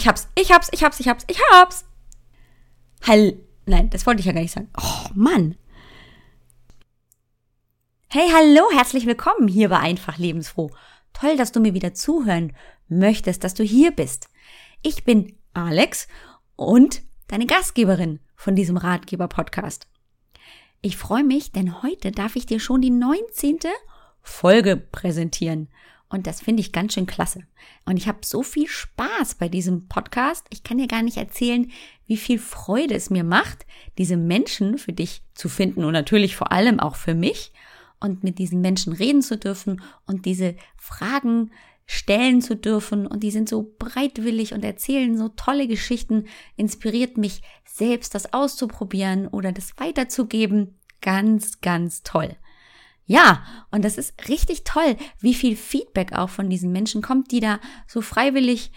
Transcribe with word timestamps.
ich 0.00 0.08
hab's, 0.08 0.28
ich 0.34 0.50
hab's, 0.50 0.68
ich 0.72 0.82
hab's, 0.82 0.98
ich 0.98 1.08
hab's, 1.08 1.24
ich 1.28 1.38
hab's. 1.52 1.84
Hall, 3.06 3.38
nein, 3.66 3.90
das 3.90 4.06
wollte 4.06 4.20
ich 4.20 4.26
ja 4.26 4.32
gar 4.32 4.40
nicht 4.40 4.52
sagen. 4.52 4.70
Oh, 4.80 5.10
Mann. 5.14 5.56
Hey, 8.08 8.30
hallo, 8.34 8.62
herzlich 8.72 9.04
willkommen 9.04 9.46
hier 9.46 9.68
bei 9.68 9.78
Einfach 9.78 10.16
Lebensfroh. 10.16 10.70
Toll, 11.12 11.36
dass 11.36 11.52
du 11.52 11.60
mir 11.60 11.74
wieder 11.74 11.92
zuhören 11.92 12.56
möchtest, 12.88 13.44
dass 13.44 13.52
du 13.52 13.62
hier 13.62 13.90
bist. 13.90 14.28
Ich 14.80 15.04
bin 15.04 15.36
Alex 15.52 16.08
und 16.56 17.02
deine 17.28 17.44
Gastgeberin 17.44 18.20
von 18.36 18.56
diesem 18.56 18.78
Ratgeber-Podcast. 18.78 19.86
Ich 20.80 20.96
freue 20.96 21.24
mich, 21.24 21.52
denn 21.52 21.82
heute 21.82 22.10
darf 22.10 22.36
ich 22.36 22.46
dir 22.46 22.58
schon 22.58 22.80
die 22.80 22.88
19. 22.88 23.58
Folge 24.22 24.78
präsentieren. 24.78 25.68
Und 26.10 26.26
das 26.26 26.42
finde 26.42 26.60
ich 26.60 26.72
ganz 26.72 26.94
schön 26.94 27.06
klasse. 27.06 27.44
Und 27.86 27.96
ich 27.96 28.08
habe 28.08 28.18
so 28.22 28.42
viel 28.42 28.66
Spaß 28.66 29.36
bei 29.36 29.48
diesem 29.48 29.86
Podcast. 29.86 30.44
Ich 30.50 30.64
kann 30.64 30.78
dir 30.78 30.88
gar 30.88 31.02
nicht 31.02 31.16
erzählen, 31.16 31.70
wie 32.06 32.16
viel 32.16 32.38
Freude 32.38 32.94
es 32.94 33.10
mir 33.10 33.24
macht, 33.24 33.64
diese 33.96 34.16
Menschen 34.16 34.76
für 34.76 34.92
dich 34.92 35.22
zu 35.34 35.48
finden 35.48 35.84
und 35.84 35.92
natürlich 35.92 36.34
vor 36.34 36.50
allem 36.50 36.80
auch 36.80 36.96
für 36.96 37.14
mich 37.14 37.52
und 38.00 38.24
mit 38.24 38.38
diesen 38.38 38.60
Menschen 38.60 38.92
reden 38.92 39.22
zu 39.22 39.38
dürfen 39.38 39.80
und 40.06 40.26
diese 40.26 40.56
Fragen 40.76 41.52
stellen 41.86 42.40
zu 42.40 42.56
dürfen 42.56 43.06
und 43.06 43.22
die 43.22 43.30
sind 43.30 43.48
so 43.48 43.74
bereitwillig 43.78 44.52
und 44.52 44.64
erzählen 44.64 45.16
so 45.16 45.28
tolle 45.28 45.66
Geschichten, 45.66 46.26
inspiriert 46.56 47.18
mich 47.18 47.42
selbst 47.64 48.14
das 48.14 48.32
auszuprobieren 48.32 49.28
oder 49.28 49.52
das 49.52 49.78
weiterzugeben. 49.78 50.78
Ganz, 51.00 51.60
ganz 51.60 52.02
toll. 52.02 52.36
Ja, 53.10 53.42
und 53.72 53.84
das 53.84 53.98
ist 53.98 54.28
richtig 54.28 54.62
toll, 54.62 54.96
wie 55.18 55.34
viel 55.34 55.56
Feedback 55.56 56.12
auch 56.12 56.28
von 56.28 56.48
diesen 56.48 56.70
Menschen 56.70 57.02
kommt, 57.02 57.32
die 57.32 57.40
da 57.40 57.58
so 57.88 58.02
freiwillig 58.02 58.70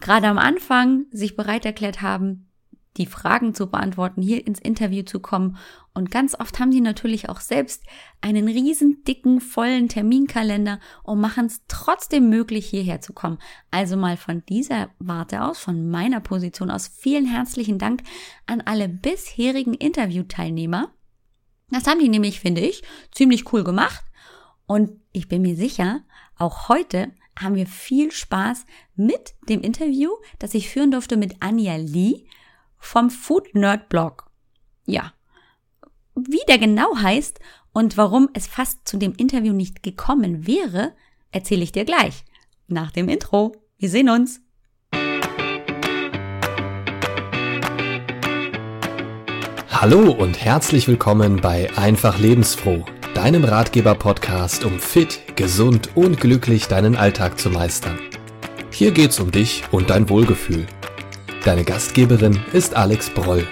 gerade 0.00 0.26
am 0.26 0.36
Anfang 0.36 1.06
sich 1.12 1.36
bereit 1.36 1.64
erklärt 1.64 2.02
haben, 2.02 2.48
die 2.96 3.06
Fragen 3.06 3.54
zu 3.54 3.70
beantworten, 3.70 4.20
hier 4.20 4.44
ins 4.44 4.58
Interview 4.58 5.04
zu 5.04 5.20
kommen. 5.20 5.58
Und 5.94 6.10
ganz 6.10 6.34
oft 6.40 6.58
haben 6.58 6.72
sie 6.72 6.80
natürlich 6.80 7.28
auch 7.28 7.38
selbst 7.38 7.84
einen 8.20 8.48
riesen 8.48 9.04
dicken, 9.04 9.40
vollen 9.40 9.88
Terminkalender 9.88 10.80
und 11.04 11.20
machen 11.20 11.46
es 11.46 11.62
trotzdem 11.68 12.28
möglich, 12.28 12.66
hierher 12.66 13.00
zu 13.00 13.12
kommen. 13.12 13.38
Also 13.70 13.96
mal 13.96 14.16
von 14.16 14.42
dieser 14.48 14.90
Warte 14.98 15.44
aus, 15.44 15.60
von 15.60 15.88
meiner 15.88 16.18
Position 16.18 16.72
aus, 16.72 16.88
vielen 16.88 17.26
herzlichen 17.26 17.78
Dank 17.78 18.02
an 18.44 18.60
alle 18.60 18.88
bisherigen 18.88 19.74
Interviewteilnehmer 19.74 20.90
das 21.70 21.86
haben 21.86 22.00
die 22.00 22.08
nämlich, 22.08 22.40
finde 22.40 22.60
ich, 22.60 22.82
ziemlich 23.12 23.52
cool 23.52 23.64
gemacht. 23.64 24.04
Und 24.66 25.00
ich 25.12 25.28
bin 25.28 25.42
mir 25.42 25.56
sicher, 25.56 26.00
auch 26.36 26.68
heute 26.68 27.12
haben 27.38 27.54
wir 27.54 27.66
viel 27.66 28.10
Spaß 28.10 28.64
mit 28.96 29.34
dem 29.48 29.60
Interview, 29.60 30.10
das 30.38 30.54
ich 30.54 30.68
führen 30.68 30.90
durfte 30.90 31.16
mit 31.16 31.36
Anja 31.40 31.76
Lee 31.76 32.26
vom 32.78 33.10
Food 33.10 33.54
Nerd 33.54 33.88
Blog. 33.88 34.30
Ja. 34.84 35.12
Wie 36.14 36.40
der 36.48 36.58
genau 36.58 36.96
heißt 36.96 37.38
und 37.72 37.96
warum 37.96 38.28
es 38.34 38.46
fast 38.46 38.88
zu 38.88 38.96
dem 38.96 39.14
Interview 39.14 39.52
nicht 39.52 39.82
gekommen 39.82 40.46
wäre, 40.46 40.94
erzähle 41.30 41.62
ich 41.62 41.72
dir 41.72 41.84
gleich. 41.84 42.24
Nach 42.66 42.90
dem 42.90 43.08
Intro. 43.08 43.54
Wir 43.78 43.88
sehen 43.88 44.10
uns. 44.10 44.40
Hallo 49.80 50.10
und 50.10 50.44
herzlich 50.44 50.88
willkommen 50.88 51.36
bei 51.40 51.70
Einfach 51.76 52.18
Lebensfroh, 52.18 52.84
deinem 53.14 53.44
Ratgeber-Podcast, 53.44 54.64
um 54.64 54.80
fit, 54.80 55.20
gesund 55.36 55.90
und 55.94 56.20
glücklich 56.20 56.66
deinen 56.66 56.96
Alltag 56.96 57.38
zu 57.38 57.48
meistern. 57.48 57.96
Hier 58.72 58.90
geht's 58.90 59.20
um 59.20 59.30
dich 59.30 59.62
und 59.70 59.90
dein 59.90 60.08
Wohlgefühl. 60.08 60.66
Deine 61.44 61.62
Gastgeberin 61.62 62.40
ist 62.52 62.74
Alex 62.74 63.08
Broll. 63.10 63.46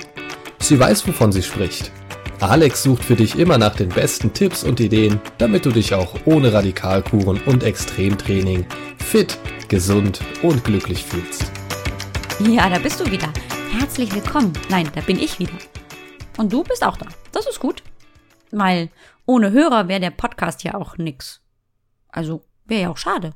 Sie 0.59 0.81
weiß, 0.81 1.07
wovon 1.07 1.31
sie 1.31 1.45
spricht. 1.45 1.93
Alex 2.41 2.83
sucht 2.83 3.05
für 3.05 3.15
dich 3.15 3.39
immer 3.39 3.57
nach 3.57 3.77
den 3.77 3.91
besten 3.91 4.33
Tipps 4.33 4.65
und 4.65 4.81
Ideen, 4.81 5.21
damit 5.39 5.65
du 5.65 5.71
dich 5.71 5.95
auch 5.95 6.17
ohne 6.25 6.53
Radikalkuren 6.53 7.41
und 7.47 7.63
Extremtraining 7.63 8.67
fit, 8.99 9.39
gesund 9.69 10.19
und 10.43 10.65
glücklich 10.65 11.05
fühlst. 11.05 11.53
Ja, 12.41 12.69
da 12.69 12.81
bist 12.81 12.99
du 12.99 13.09
wieder. 13.13 13.29
Herzlich 13.79 14.13
willkommen. 14.13 14.53
Nein, 14.69 14.89
da 14.93 15.03
bin 15.03 15.21
ich 15.21 15.39
wieder. 15.39 15.55
Und 16.37 16.53
du 16.53 16.63
bist 16.63 16.85
auch 16.85 16.97
da. 16.97 17.07
Das 17.33 17.47
ist 17.47 17.61
gut. 17.61 17.83
Weil 18.51 18.91
ohne 19.25 19.51
Hörer 19.51 19.89
wäre 19.89 20.01
der 20.01 20.11
Podcast 20.11 20.63
ja 20.65 20.75
auch 20.75 20.99
nix. 20.99 21.43
Also 22.09 22.45
wäre 22.65 22.83
ja 22.83 22.91
auch 22.91 22.97
schade. 22.97 23.35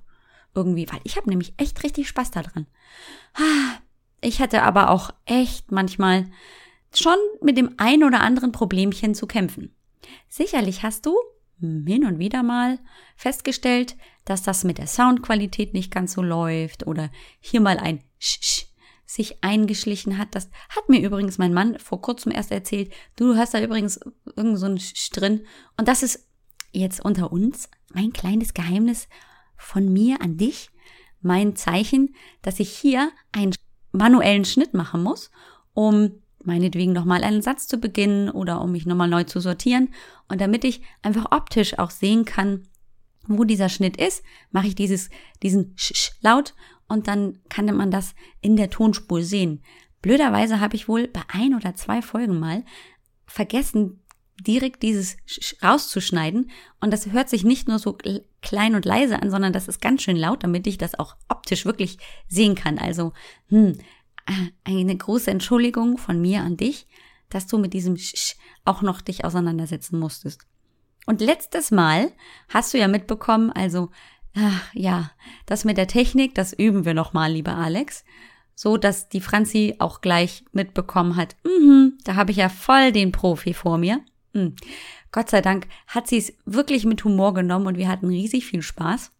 Irgendwie, 0.54 0.90
weil 0.90 1.00
ich 1.04 1.16
habe 1.16 1.28
nämlich 1.28 1.54
echt 1.56 1.82
richtig 1.82 2.08
Spaß 2.08 2.30
daran. 2.30 2.66
Ich 4.20 4.38
hätte 4.38 4.62
aber 4.62 4.90
auch 4.90 5.10
echt 5.24 5.70
manchmal 5.70 6.30
schon 6.94 7.16
mit 7.40 7.56
dem 7.56 7.74
ein 7.78 8.04
oder 8.04 8.20
anderen 8.20 8.52
Problemchen 8.52 9.14
zu 9.14 9.26
kämpfen. 9.26 9.74
Sicherlich 10.28 10.82
hast 10.82 11.06
du 11.06 11.16
hin 11.60 12.04
und 12.06 12.18
wieder 12.18 12.42
mal 12.42 12.78
festgestellt, 13.16 13.96
dass 14.24 14.42
das 14.42 14.64
mit 14.64 14.78
der 14.78 14.86
Soundqualität 14.86 15.74
nicht 15.74 15.92
ganz 15.92 16.14
so 16.14 16.22
läuft 16.22 16.86
oder 16.86 17.10
hier 17.38 17.60
mal 17.60 17.78
ein 17.78 18.02
Sch 18.18 18.66
sich 19.10 19.42
eingeschlichen 19.42 20.18
hat. 20.18 20.36
Das 20.36 20.50
hat 20.68 20.88
mir 20.88 21.00
übrigens 21.00 21.36
mein 21.36 21.52
Mann 21.52 21.80
vor 21.80 22.00
kurzem 22.00 22.30
erst 22.30 22.52
erzählt. 22.52 22.92
Du 23.16 23.34
hast 23.34 23.54
da 23.54 23.60
übrigens 23.60 23.98
irgend 24.36 24.56
so 24.56 24.66
ein 24.66 24.78
Sch 24.78 25.10
drin. 25.10 25.44
Und 25.76 25.88
das 25.88 26.04
ist 26.04 26.28
jetzt 26.70 27.04
unter 27.04 27.32
uns 27.32 27.68
mein 27.92 28.12
kleines 28.12 28.54
Geheimnis 28.54 29.08
von 29.56 29.92
mir 29.92 30.22
an 30.22 30.36
dich. 30.36 30.70
Mein 31.22 31.56
Zeichen, 31.56 32.14
dass 32.42 32.60
ich 32.60 32.70
hier 32.70 33.10
einen 33.32 33.52
manuellen 33.90 34.44
Schnitt 34.44 34.74
machen 34.74 35.02
muss, 35.02 35.32
um 35.74 36.22
meinetwegen 36.44 36.92
nochmal 36.92 37.24
einen 37.24 37.42
Satz 37.42 37.66
zu 37.66 37.78
beginnen 37.78 38.30
oder 38.30 38.62
um 38.62 38.70
mich 38.70 38.86
nochmal 38.86 39.08
neu 39.08 39.24
zu 39.24 39.40
sortieren. 39.40 39.92
Und 40.28 40.40
damit 40.40 40.62
ich 40.62 40.82
einfach 41.02 41.32
optisch 41.32 41.80
auch 41.80 41.90
sehen 41.90 42.24
kann, 42.24 42.68
wo 43.26 43.42
dieser 43.42 43.68
Schnitt 43.68 43.96
ist, 43.96 44.22
mache 44.52 44.68
ich 44.68 44.76
dieses, 44.76 45.10
diesen 45.42 45.74
Sch 45.76 46.12
laut 46.20 46.54
und 46.90 47.08
dann 47.08 47.38
kann 47.48 47.66
man 47.74 47.90
das 47.90 48.14
in 48.40 48.56
der 48.56 48.68
Tonspur 48.68 49.22
sehen. 49.22 49.62
Blöderweise 50.02 50.60
habe 50.60 50.76
ich 50.76 50.88
wohl 50.88 51.06
bei 51.06 51.22
ein 51.28 51.54
oder 51.54 51.74
zwei 51.76 52.02
Folgen 52.02 52.38
mal 52.38 52.64
vergessen, 53.26 54.02
direkt 54.40 54.82
dieses 54.82 55.16
rauszuschneiden. 55.62 56.50
Und 56.80 56.92
das 56.92 57.06
hört 57.12 57.28
sich 57.28 57.44
nicht 57.44 57.68
nur 57.68 57.78
so 57.78 57.96
klein 58.42 58.74
und 58.74 58.84
leise 58.84 59.22
an, 59.22 59.30
sondern 59.30 59.52
das 59.52 59.68
ist 59.68 59.80
ganz 59.80 60.02
schön 60.02 60.16
laut, 60.16 60.42
damit 60.42 60.66
ich 60.66 60.78
das 60.78 60.98
auch 60.98 61.14
optisch 61.28 61.64
wirklich 61.64 61.98
sehen 62.26 62.56
kann. 62.56 62.78
Also, 62.78 63.12
hm, 63.48 63.78
äh, 64.26 64.50
eine 64.64 64.96
große 64.96 65.30
Entschuldigung 65.30 65.96
von 65.96 66.20
mir 66.20 66.40
an 66.40 66.56
dich, 66.56 66.88
dass 67.28 67.46
du 67.46 67.58
mit 67.58 67.72
diesem 67.72 67.96
Sch 67.96 68.34
auch 68.64 68.82
noch 68.82 69.00
dich 69.00 69.24
auseinandersetzen 69.24 69.98
musstest. 69.98 70.46
Und 71.06 71.20
letztes 71.20 71.70
Mal 71.70 72.12
hast 72.48 72.74
du 72.74 72.78
ja 72.78 72.88
mitbekommen, 72.88 73.52
also 73.52 73.90
Ach, 74.34 74.74
ja, 74.74 75.10
das 75.46 75.64
mit 75.64 75.76
der 75.76 75.88
Technik, 75.88 76.34
das 76.34 76.52
üben 76.52 76.84
wir 76.84 76.94
nochmal, 76.94 77.32
lieber 77.32 77.56
Alex. 77.56 78.04
So, 78.54 78.76
dass 78.76 79.08
die 79.08 79.20
Franzi 79.20 79.76
auch 79.78 80.00
gleich 80.00 80.44
mitbekommen 80.52 81.16
hat, 81.16 81.36
mhm, 81.44 81.98
da 82.04 82.14
habe 82.14 82.30
ich 82.30 82.36
ja 82.36 82.48
voll 82.48 82.92
den 82.92 83.10
Profi 83.10 83.54
vor 83.54 83.78
mir. 83.78 84.00
Mhm. 84.32 84.54
Gott 85.12 85.30
sei 85.30 85.40
Dank 85.40 85.66
hat 85.86 86.06
sie 86.06 86.18
es 86.18 86.32
wirklich 86.44 86.84
mit 86.84 87.02
Humor 87.04 87.34
genommen 87.34 87.66
und 87.66 87.78
wir 87.78 87.88
hatten 87.88 88.08
riesig 88.08 88.46
viel 88.46 88.62
Spaß. 88.62 89.12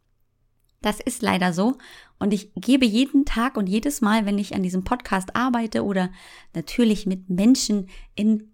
Das 0.82 1.00
ist 1.00 1.22
leider 1.22 1.52
so. 1.52 1.76
Und 2.18 2.32
ich 2.32 2.52
gebe 2.54 2.86
jeden 2.86 3.24
Tag 3.24 3.56
und 3.56 3.68
jedes 3.68 4.00
Mal, 4.00 4.26
wenn 4.26 4.38
ich 4.38 4.54
an 4.54 4.62
diesem 4.62 4.84
Podcast 4.84 5.34
arbeite 5.34 5.84
oder 5.84 6.10
natürlich 6.54 7.06
mit 7.06 7.28
Menschen 7.28 7.88
in 8.14 8.52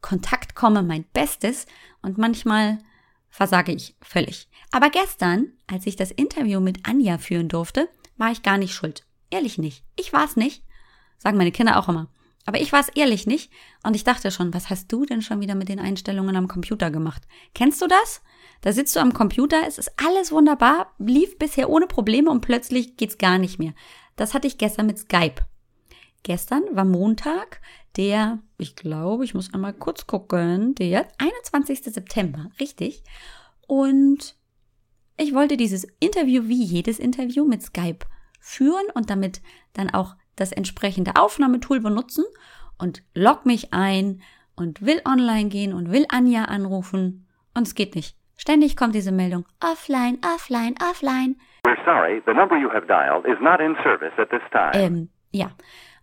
Kontakt 0.00 0.54
komme, 0.54 0.82
mein 0.82 1.04
Bestes. 1.12 1.66
Und 2.02 2.18
manchmal 2.18 2.78
versage 3.34 3.72
ich 3.72 3.96
völlig. 4.00 4.48
Aber 4.70 4.90
gestern, 4.90 5.48
als 5.66 5.86
ich 5.86 5.96
das 5.96 6.12
Interview 6.12 6.60
mit 6.60 6.86
Anja 6.86 7.18
führen 7.18 7.48
durfte, 7.48 7.88
war 8.16 8.30
ich 8.30 8.44
gar 8.44 8.58
nicht 8.58 8.72
schuld. 8.72 9.04
Ehrlich 9.28 9.58
nicht. 9.58 9.82
Ich 9.96 10.12
war 10.12 10.24
es 10.24 10.36
nicht. 10.36 10.62
Sagen 11.18 11.36
meine 11.36 11.50
Kinder 11.50 11.76
auch 11.76 11.88
immer. 11.88 12.08
Aber 12.46 12.60
ich 12.60 12.72
war 12.72 12.78
es 12.78 12.90
ehrlich 12.90 13.26
nicht. 13.26 13.50
Und 13.82 13.96
ich 13.96 14.04
dachte 14.04 14.30
schon, 14.30 14.54
was 14.54 14.70
hast 14.70 14.92
du 14.92 15.04
denn 15.04 15.20
schon 15.20 15.40
wieder 15.40 15.56
mit 15.56 15.68
den 15.68 15.80
Einstellungen 15.80 16.36
am 16.36 16.46
Computer 16.46 16.92
gemacht? 16.92 17.22
Kennst 17.54 17.82
du 17.82 17.88
das? 17.88 18.22
Da 18.60 18.72
sitzt 18.72 18.94
du 18.94 19.00
am 19.00 19.12
Computer, 19.12 19.66
es 19.66 19.78
ist 19.78 19.90
alles 19.96 20.30
wunderbar, 20.30 20.94
lief 20.98 21.36
bisher 21.36 21.68
ohne 21.68 21.88
Probleme 21.88 22.30
und 22.30 22.40
plötzlich 22.40 22.96
geht's 22.96 23.18
gar 23.18 23.38
nicht 23.38 23.58
mehr. 23.58 23.74
Das 24.14 24.32
hatte 24.32 24.46
ich 24.46 24.58
gestern 24.58 24.86
mit 24.86 25.00
Skype. 25.00 25.42
Gestern 26.24 26.62
war 26.72 26.86
Montag, 26.86 27.60
der, 27.96 28.38
ich 28.58 28.76
glaube, 28.76 29.24
ich 29.24 29.34
muss 29.34 29.52
einmal 29.52 29.74
kurz 29.74 30.06
gucken, 30.06 30.74
der 30.74 31.06
21. 31.18 31.84
September, 31.84 32.50
richtig. 32.58 33.04
Und 33.68 34.34
ich 35.18 35.34
wollte 35.34 35.56
dieses 35.56 35.84
Interview 36.00 36.44
wie 36.46 36.62
jedes 36.62 36.98
Interview 36.98 37.44
mit 37.44 37.62
Skype 37.62 38.06
führen 38.40 38.86
und 38.94 39.10
damit 39.10 39.42
dann 39.74 39.90
auch 39.90 40.16
das 40.34 40.50
entsprechende 40.50 41.12
Aufnahmetool 41.16 41.80
benutzen 41.80 42.24
und 42.78 43.02
log 43.14 43.44
mich 43.44 43.74
ein 43.74 44.22
und 44.56 44.84
will 44.84 45.02
online 45.04 45.50
gehen 45.50 45.74
und 45.74 45.92
will 45.92 46.06
Anja 46.08 46.46
anrufen 46.46 47.26
und 47.54 47.66
es 47.66 47.74
geht 47.74 47.94
nicht. 47.94 48.16
Ständig 48.36 48.76
kommt 48.76 48.94
diese 48.94 49.12
Meldung 49.12 49.44
offline, 49.62 50.18
offline, 50.34 50.74
offline. 50.90 51.36
We're 51.64 51.76
sorry, 51.84 52.22
the 52.26 52.32
number 52.32 52.56
you 52.56 52.70
have 52.70 52.86
dialed 52.86 53.26
is 53.26 53.40
not 53.40 53.60
in 53.60 53.76
service 53.84 54.12
at 54.18 54.30
this 54.30 54.42
time. 54.50 54.72
Ähm, 54.74 55.08
Ja, 55.34 55.50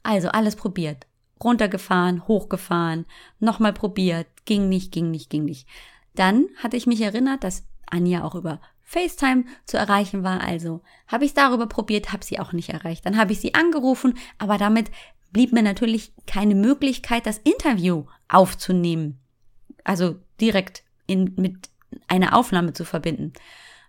also 0.03 0.29
alles 0.29 0.55
probiert. 0.55 1.07
Runtergefahren, 1.43 2.27
hochgefahren, 2.27 3.05
nochmal 3.39 3.73
probiert, 3.73 4.27
ging 4.45 4.69
nicht, 4.69 4.91
ging 4.91 5.09
nicht, 5.11 5.29
ging 5.29 5.45
nicht. 5.45 5.67
Dann 6.13 6.45
hatte 6.57 6.77
ich 6.77 6.87
mich 6.87 7.01
erinnert, 7.01 7.43
dass 7.43 7.65
Anja 7.87 8.23
auch 8.23 8.35
über 8.35 8.59
FaceTime 8.83 9.45
zu 9.65 9.77
erreichen 9.77 10.23
war, 10.23 10.41
also 10.41 10.81
habe 11.07 11.23
ich 11.23 11.33
darüber 11.33 11.65
probiert, 11.67 12.11
habe 12.11 12.25
sie 12.25 12.39
auch 12.39 12.51
nicht 12.51 12.69
erreicht. 12.69 13.05
Dann 13.05 13.17
habe 13.17 13.31
ich 13.31 13.39
sie 13.39 13.53
angerufen, 13.53 14.15
aber 14.37 14.57
damit 14.57 14.91
blieb 15.31 15.53
mir 15.53 15.63
natürlich 15.63 16.13
keine 16.27 16.55
Möglichkeit, 16.55 17.25
das 17.25 17.37
Interview 17.37 18.05
aufzunehmen. 18.27 19.19
Also 19.85 20.17
direkt 20.41 20.83
in, 21.07 21.33
mit 21.37 21.69
einer 22.07 22.35
Aufnahme 22.35 22.73
zu 22.73 22.83
verbinden. 22.83 23.31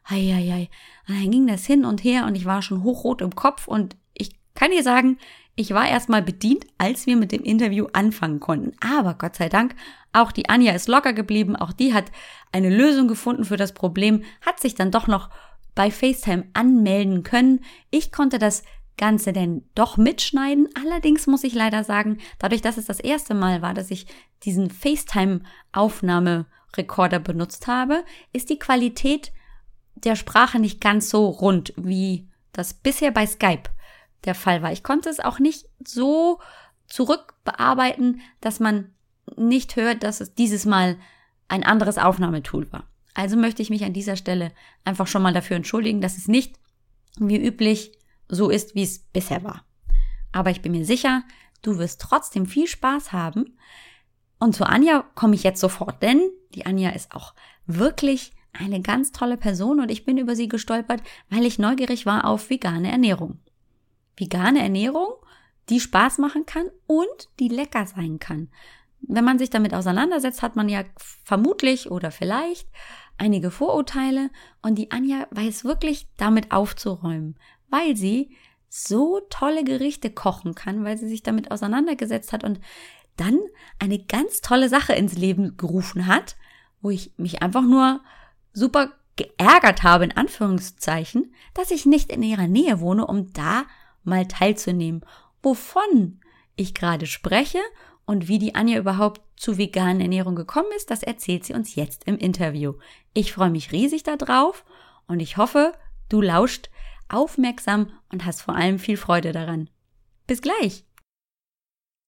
Eieiei. 0.05 0.69
Dann 1.07 1.31
ging 1.31 1.47
das 1.47 1.67
hin 1.67 1.85
und 1.85 2.05
her 2.05 2.27
und 2.27 2.37
ich 2.37 2.45
war 2.45 2.63
schon 2.63 2.85
hochrot 2.85 3.23
im 3.23 3.35
Kopf 3.35 3.67
und 3.67 3.97
ich 4.15 4.37
kann 4.55 4.71
dir 4.71 4.83
sagen, 4.83 5.19
ich 5.55 5.75
war 5.75 5.87
erstmal 5.87 6.23
bedient, 6.23 6.65
als 6.79 7.05
wir 7.07 7.15
mit 7.17 7.31
dem 7.31 7.43
Interview 7.43 7.87
anfangen 7.93 8.41
konnten. 8.41 8.73
Aber 8.81 9.13
Gott 9.15 9.37
sei 9.37 9.51
Dank, 9.51 9.75
auch 10.13 10.33
die 10.33 10.49
Anja 10.49 10.73
ist 10.73 10.89
locker 10.89 11.13
geblieben, 11.13 11.57
auch 11.57 11.73
die 11.73 11.93
hat 11.93 12.07
eine 12.53 12.75
Lösung 12.75 13.07
gefunden 13.07 13.45
für 13.45 13.59
das 13.59 13.75
Problem, 13.75 14.23
hat 14.45 14.61
sich 14.61 14.75
dann 14.75 14.91
doch 14.91 15.07
noch 15.07 15.29
bei 15.75 15.91
FaceTime 15.91 16.45
anmelden 16.55 17.23
können. 17.23 17.61
Ich 17.91 18.13
konnte 18.13 18.39
das 18.39 18.63
Ganze 18.97 19.33
denn 19.33 19.65
doch 19.75 19.97
mitschneiden. 19.97 20.69
Allerdings 20.75 21.27
muss 21.27 21.43
ich 21.45 21.55
leider 21.55 21.83
sagen, 21.85 22.19
dadurch, 22.39 22.63
dass 22.63 22.79
es 22.79 22.87
das 22.87 23.01
erste 23.01 23.35
Mal 23.35 23.63
war, 23.63 23.75
dass 23.75 23.91
ich 23.91 24.07
diesen 24.45 24.71
FaceTime-Aufnahmerekorder 24.71 27.19
benutzt 27.19 27.67
habe, 27.67 28.05
ist 28.33 28.49
die 28.51 28.59
Qualität 28.59 29.33
der 29.95 30.17
Sprache 30.17 30.59
nicht 30.59 30.81
ganz 30.81 31.11
so 31.11 31.27
rund, 31.27 31.75
wie 31.77 32.27
das 32.53 32.73
bisher 32.75 33.11
bei 33.11 33.27
Skype 33.27 33.69
der 34.25 34.35
Fall 34.35 34.63
war. 34.63 34.73
Ich 34.73 34.83
konnte 34.83 35.09
es 35.09 35.21
auch 35.21 35.39
nicht 35.39 35.67
so 35.85 36.41
zurückbearbeiten, 36.87 38.21
dass 38.41 38.61
man 38.61 38.93
nicht 39.37 39.77
hört, 39.77 40.03
dass 40.03 40.21
es 40.21 40.35
dieses 40.35 40.67
Mal 40.67 40.99
ein 41.49 41.65
anderes 41.65 41.99
Aufnahmetool 41.99 42.71
war. 42.73 42.89
Also 43.15 43.37
möchte 43.37 43.63
ich 43.63 43.71
mich 43.71 43.85
an 43.85 43.93
dieser 43.93 44.17
Stelle 44.17 44.53
einfach 44.85 45.07
schon 45.07 45.23
mal 45.23 45.35
dafür 45.35 45.57
entschuldigen, 45.57 46.01
dass 46.01 46.17
es 46.17 46.29
nicht 46.29 46.59
wie 47.19 47.37
üblich 47.37 47.93
so 48.29 48.49
ist, 48.49 48.75
wie 48.75 48.83
es 48.83 49.01
bisher 49.01 49.45
war. 49.45 49.65
Aber 50.33 50.51
ich 50.51 50.63
bin 50.63 50.73
mir 50.73 50.87
sicher, 50.87 51.23
du 51.61 51.79
wirst 51.79 52.01
trotzdem 52.01 52.47
viel 52.47 52.67
Spaß 52.67 53.13
haben. 53.13 53.59
Und 54.39 54.57
zu 54.57 54.65
Anja 54.65 55.05
komme 55.15 55.35
ich 55.35 55.43
jetzt 55.43 55.61
sofort, 55.61 56.03
denn 56.03 56.31
die 56.55 56.67
Anja 56.67 56.91
ist 56.91 57.15
auch 57.15 57.35
wirklich 57.67 58.33
eine 58.53 58.81
ganz 58.81 59.13
tolle 59.13 59.37
Person 59.37 59.81
und 59.81 59.91
ich 59.91 60.05
bin 60.05 60.19
über 60.19 60.37
sie 60.37 60.49
gestolpert, 60.49 61.03
weil 61.31 61.47
ich 61.47 61.59
neugierig 61.59 62.07
war 62.07 62.27
auf 62.27 62.51
vegane 62.51 62.91
Ernährung. 62.91 63.39
Vegane 64.23 64.63
Ernährung, 64.63 65.09
die 65.69 65.81
Spaß 65.81 66.19
machen 66.19 66.47
kann 66.47 66.71
und 66.87 67.29
die 67.41 67.49
lecker 67.49 67.87
sein 67.87 68.21
kann. 68.21 68.49
Wenn 69.01 69.25
man 69.25 69.39
sich 69.41 69.51
damit 69.51 69.75
auseinandersetzt, 69.75 70.43
hat 70.43 70.55
man 70.55 70.69
ja 70.69 70.85
vermutlich 71.25 71.91
oder 71.91 72.13
vielleicht 72.13 72.69
einige 73.19 73.51
Vorurteile 73.51 74.31
und 74.63 74.77
die 74.77 74.93
Anja 74.93 75.27
weiß 75.33 75.65
wirklich 75.65 76.07
damit 76.17 76.53
aufzuräumen, 76.53 77.37
weil 77.69 77.97
sie 77.97 78.37
so 78.69 79.21
tolle 79.29 79.65
Gerichte 79.65 80.11
kochen 80.11 80.55
kann, 80.55 80.85
weil 80.85 80.97
sie 80.99 81.09
sich 81.09 81.25
damit 81.25 81.51
auseinandergesetzt 81.51 82.33
hat 82.33 82.45
und 82.45 82.61
dann 83.17 83.41
eine 83.81 83.99
ganz 83.99 84.41
tolle 84.41 84.69
Sache 84.69 84.93
ins 84.93 85.15
Leben 85.15 85.57
gerufen 85.57 86.07
hat, 86.07 86.37
wo 86.81 86.91
ich 86.91 87.13
mich 87.17 87.43
einfach 87.43 87.63
nur 87.63 88.01
super 88.53 88.93
geärgert 89.17 89.83
habe, 89.83 90.05
in 90.05 90.17
Anführungszeichen, 90.17 91.35
dass 91.55 91.71
ich 91.71 91.87
nicht 91.87 92.11
in 92.11 92.23
ihrer 92.23 92.47
Nähe 92.47 92.81
wohne, 92.81 93.07
um 93.07 93.33
da 93.33 93.65
mal 94.05 94.27
teilzunehmen, 94.27 95.05
wovon 95.43 96.21
ich 96.57 96.75
gerade 96.75 97.07
spreche 97.07 97.61
und 98.05 98.29
wie 98.29 98.39
die 98.39 98.55
Anja 98.55 98.79
überhaupt 98.79 99.23
zu 99.37 99.59
veganen 99.59 100.01
Ernährung 100.01 100.37
gekommen 100.37 100.69
ist, 100.77 100.91
das 100.91 101.03
erzählt 101.03 101.45
sie 101.45 101.55
uns 101.55 101.75
jetzt 101.75 102.05
im 102.05 102.17
Interview. 102.19 102.75
Ich 103.15 103.33
freue 103.33 103.51
mich 103.51 103.73
riesig 103.73 104.03
darauf 104.03 104.65
und 105.07 105.21
ich 105.21 105.37
hoffe, 105.37 105.73
du 106.09 106.21
lauscht 106.21 106.71
aufmerksam 107.09 107.91
und 108.11 108.25
hast 108.25 108.43
vor 108.43 108.57
allem 108.57 108.79
viel 108.79 108.97
Freude 108.97 109.33
daran. 109.33 109.69
Bis 110.27 110.43
gleich! 110.43 110.85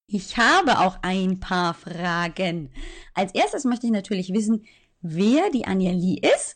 Ich 0.07 0.37
habe 0.37 0.79
auch 0.79 0.99
ein 1.01 1.39
paar 1.39 1.73
Fragen. 1.73 2.71
Als 3.13 3.33
erstes 3.33 3.63
möchte 3.63 3.87
ich 3.87 3.91
natürlich 3.91 4.33
wissen, 4.33 4.65
wer 5.01 5.49
die 5.49 5.65
Anja 5.65 5.91
Lee 5.91 6.21
ist 6.21 6.55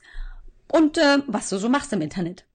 und 0.71 0.97
äh, 0.97 1.19
was 1.27 1.49
du 1.49 1.57
so 1.57 1.67
machst 1.67 1.91
im 1.93 2.01
Internet. 2.01 2.45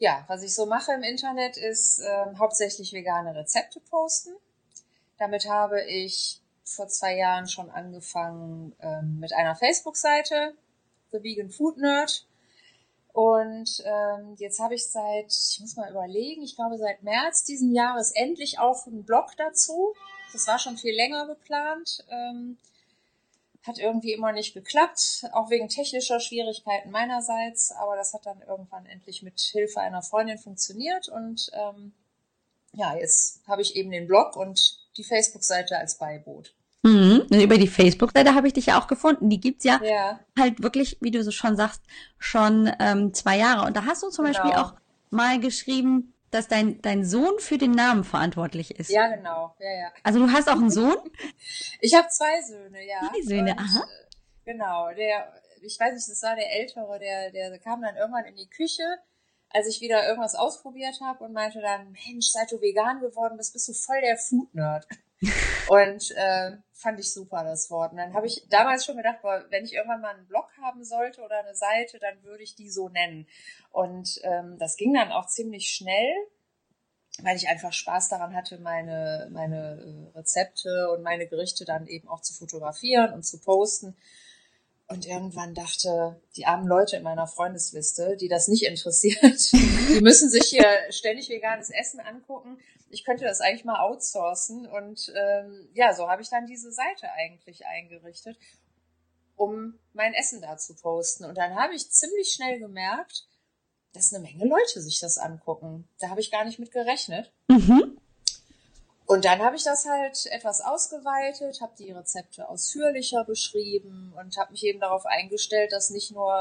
Ja, 0.00 0.24
was 0.28 0.42
ich 0.42 0.54
so 0.54 0.64
mache 0.64 0.92
im 0.94 1.02
Internet 1.02 1.58
ist 1.58 2.00
äh, 2.00 2.24
hauptsächlich 2.38 2.94
vegane 2.94 3.34
Rezepte 3.34 3.80
posten. 3.80 4.30
Damit 5.18 5.46
habe 5.46 5.82
ich 5.82 6.40
vor 6.64 6.88
zwei 6.88 7.16
Jahren 7.16 7.46
schon 7.46 7.70
angefangen 7.70 8.74
ähm, 8.80 9.18
mit 9.20 9.34
einer 9.34 9.54
Facebook-Seite, 9.54 10.54
The 11.12 11.22
Vegan 11.22 11.50
Food 11.50 11.76
Nerd. 11.76 12.26
Und 13.12 13.82
ähm, 13.84 14.36
jetzt 14.38 14.58
habe 14.58 14.74
ich 14.74 14.86
seit, 14.86 15.30
ich 15.30 15.58
muss 15.60 15.76
mal 15.76 15.90
überlegen, 15.90 16.42
ich 16.44 16.56
glaube 16.56 16.78
seit 16.78 17.02
März 17.02 17.44
diesen 17.44 17.74
Jahres 17.74 18.12
endlich 18.12 18.58
auch 18.58 18.86
einen 18.86 19.04
Blog 19.04 19.36
dazu. 19.36 19.92
Das 20.32 20.46
war 20.46 20.58
schon 20.58 20.78
viel 20.78 20.96
länger 20.96 21.26
geplant. 21.26 22.06
Ähm, 22.08 22.56
hat 23.62 23.78
irgendwie 23.78 24.12
immer 24.12 24.32
nicht 24.32 24.54
geklappt, 24.54 25.26
auch 25.32 25.50
wegen 25.50 25.68
technischer 25.68 26.20
Schwierigkeiten 26.20 26.90
meinerseits, 26.90 27.72
aber 27.72 27.96
das 27.96 28.14
hat 28.14 28.24
dann 28.26 28.40
irgendwann 28.42 28.86
endlich 28.86 29.22
mit 29.22 29.38
Hilfe 29.38 29.80
einer 29.80 30.02
Freundin 30.02 30.38
funktioniert 30.38 31.08
und 31.08 31.50
ähm, 31.52 31.92
ja, 32.72 32.96
jetzt 32.96 33.40
habe 33.46 33.62
ich 33.62 33.76
eben 33.76 33.90
den 33.90 34.06
Blog 34.06 34.36
und 34.36 34.78
die 34.96 35.04
Facebook-Seite 35.04 35.76
als 35.76 35.98
Beiboot. 35.98 36.54
Mhm. 36.82 37.26
Über 37.30 37.58
die 37.58 37.68
Facebook-Seite 37.68 38.34
habe 38.34 38.46
ich 38.46 38.54
dich 38.54 38.66
ja 38.66 38.80
auch 38.80 38.86
gefunden. 38.86 39.28
Die 39.28 39.40
gibt's 39.40 39.64
ja, 39.64 39.80
ja, 39.82 40.20
halt 40.38 40.62
wirklich, 40.62 40.96
wie 41.00 41.10
du 41.10 41.22
so 41.22 41.30
schon 41.30 41.56
sagst, 41.56 41.82
schon 42.18 42.72
ähm, 42.78 43.12
zwei 43.12 43.36
Jahre. 43.36 43.66
Und 43.66 43.76
da 43.76 43.84
hast 43.84 44.02
du 44.02 44.08
zum 44.08 44.24
genau. 44.24 44.38
Beispiel 44.38 44.58
auch 44.58 44.74
mal 45.10 45.38
geschrieben, 45.40 46.14
dass 46.30 46.48
dein, 46.48 46.80
dein 46.82 47.04
Sohn 47.04 47.38
für 47.38 47.58
den 47.58 47.72
Namen 47.72 48.04
verantwortlich 48.04 48.78
ist. 48.78 48.90
Ja, 48.90 49.08
genau. 49.08 49.54
Ja, 49.58 49.72
ja. 49.72 49.92
Also 50.02 50.20
du 50.20 50.32
hast 50.32 50.48
auch 50.48 50.56
einen 50.56 50.70
Sohn? 50.70 50.96
ich 51.80 51.94
habe 51.94 52.08
zwei 52.08 52.40
Söhne, 52.42 52.86
ja. 52.86 53.00
Zwei 53.00 53.22
Söhne, 53.22 53.52
Und, 53.52 53.58
aha. 53.58 53.80
Äh, 53.80 54.52
genau, 54.52 54.90
der, 54.94 55.32
ich 55.62 55.78
weiß 55.78 55.94
nicht, 55.94 56.08
das 56.08 56.22
war 56.22 56.36
der 56.36 56.52
Ältere, 56.52 56.98
der, 56.98 57.30
der 57.30 57.58
kam 57.58 57.82
dann 57.82 57.96
irgendwann 57.96 58.26
in 58.26 58.36
die 58.36 58.48
Küche, 58.48 58.84
als 59.48 59.66
ich 59.66 59.80
wieder 59.80 60.06
irgendwas 60.06 60.36
ausprobiert 60.36 61.00
habe 61.00 61.24
und 61.24 61.32
meinte 61.32 61.60
dann, 61.60 61.92
Mensch, 61.92 62.28
seit 62.28 62.52
du 62.52 62.60
vegan 62.60 63.00
geworden 63.00 63.36
bist, 63.36 63.52
bist 63.52 63.68
du 63.68 63.72
voll 63.72 64.00
der 64.00 64.16
Food-Nerd. 64.16 64.86
Und 65.68 66.10
äh, 66.16 66.52
fand 66.72 66.98
ich 66.98 67.12
super, 67.12 67.44
das 67.44 67.70
Wort. 67.70 67.92
Und 67.92 67.98
dann 67.98 68.14
habe 68.14 68.26
ich 68.26 68.46
damals 68.48 68.84
schon 68.84 68.96
gedacht, 68.96 69.20
boah, 69.22 69.44
wenn 69.50 69.64
ich 69.64 69.74
irgendwann 69.74 70.00
mal 70.00 70.14
einen 70.14 70.26
Blog 70.26 70.48
haben 70.62 70.84
sollte 70.84 71.20
oder 71.20 71.40
eine 71.40 71.54
Seite, 71.54 71.98
dann 71.98 72.22
würde 72.22 72.42
ich 72.42 72.54
die 72.54 72.70
so 72.70 72.88
nennen. 72.88 73.26
Und 73.70 74.20
ähm, 74.24 74.56
das 74.58 74.76
ging 74.76 74.94
dann 74.94 75.12
auch 75.12 75.26
ziemlich 75.26 75.68
schnell, 75.72 76.14
weil 77.22 77.36
ich 77.36 77.48
einfach 77.48 77.72
Spaß 77.72 78.08
daran 78.08 78.34
hatte, 78.34 78.58
meine, 78.58 79.28
meine 79.30 80.10
äh, 80.14 80.18
Rezepte 80.18 80.90
und 80.90 81.02
meine 81.02 81.26
Gerichte 81.26 81.64
dann 81.64 81.86
eben 81.86 82.08
auch 82.08 82.22
zu 82.22 82.32
fotografieren 82.32 83.12
und 83.12 83.24
zu 83.24 83.40
posten 83.40 83.96
und 84.90 85.06
irgendwann 85.06 85.54
dachte, 85.54 86.20
die 86.36 86.46
armen 86.46 86.66
Leute 86.66 86.96
in 86.96 87.04
meiner 87.04 87.28
Freundesliste, 87.28 88.16
die 88.16 88.26
das 88.26 88.48
nicht 88.48 88.64
interessiert, 88.64 89.52
die 89.52 90.00
müssen 90.00 90.28
sich 90.28 90.46
hier 90.46 90.66
ständig 90.90 91.28
veganes 91.28 91.70
Essen 91.70 92.00
angucken. 92.00 92.58
Ich 92.90 93.04
könnte 93.04 93.24
das 93.24 93.40
eigentlich 93.40 93.64
mal 93.64 93.80
outsourcen. 93.80 94.66
Und 94.66 95.12
ähm, 95.16 95.68
ja, 95.72 95.94
so 95.94 96.08
habe 96.08 96.22
ich 96.22 96.28
dann 96.28 96.46
diese 96.46 96.72
Seite 96.72 97.10
eigentlich 97.12 97.66
eingerichtet, 97.66 98.36
um 99.36 99.78
mein 99.92 100.14
Essen 100.14 100.42
da 100.42 100.56
zu 100.56 100.74
posten. 100.74 101.24
Und 101.24 101.38
dann 101.38 101.54
habe 101.54 101.74
ich 101.74 101.90
ziemlich 101.90 102.32
schnell 102.32 102.58
gemerkt, 102.58 103.26
dass 103.92 104.12
eine 104.12 104.22
Menge 104.22 104.44
Leute 104.44 104.80
sich 104.80 105.00
das 105.00 105.18
angucken. 105.18 105.88
Da 105.98 106.10
habe 106.10 106.20
ich 106.20 106.30
gar 106.30 106.44
nicht 106.44 106.58
mit 106.58 106.70
gerechnet. 106.70 107.32
Mhm. 107.48 107.98
Und 109.10 109.24
dann 109.24 109.40
habe 109.40 109.56
ich 109.56 109.64
das 109.64 109.86
halt 109.86 110.26
etwas 110.26 110.60
ausgeweitet, 110.60 111.60
habe 111.60 111.72
die 111.76 111.90
Rezepte 111.90 112.48
ausführlicher 112.48 113.24
beschrieben 113.24 114.14
und 114.16 114.36
habe 114.36 114.52
mich 114.52 114.62
eben 114.62 114.78
darauf 114.78 115.04
eingestellt, 115.04 115.72
dass 115.72 115.90
nicht 115.90 116.12
nur 116.12 116.32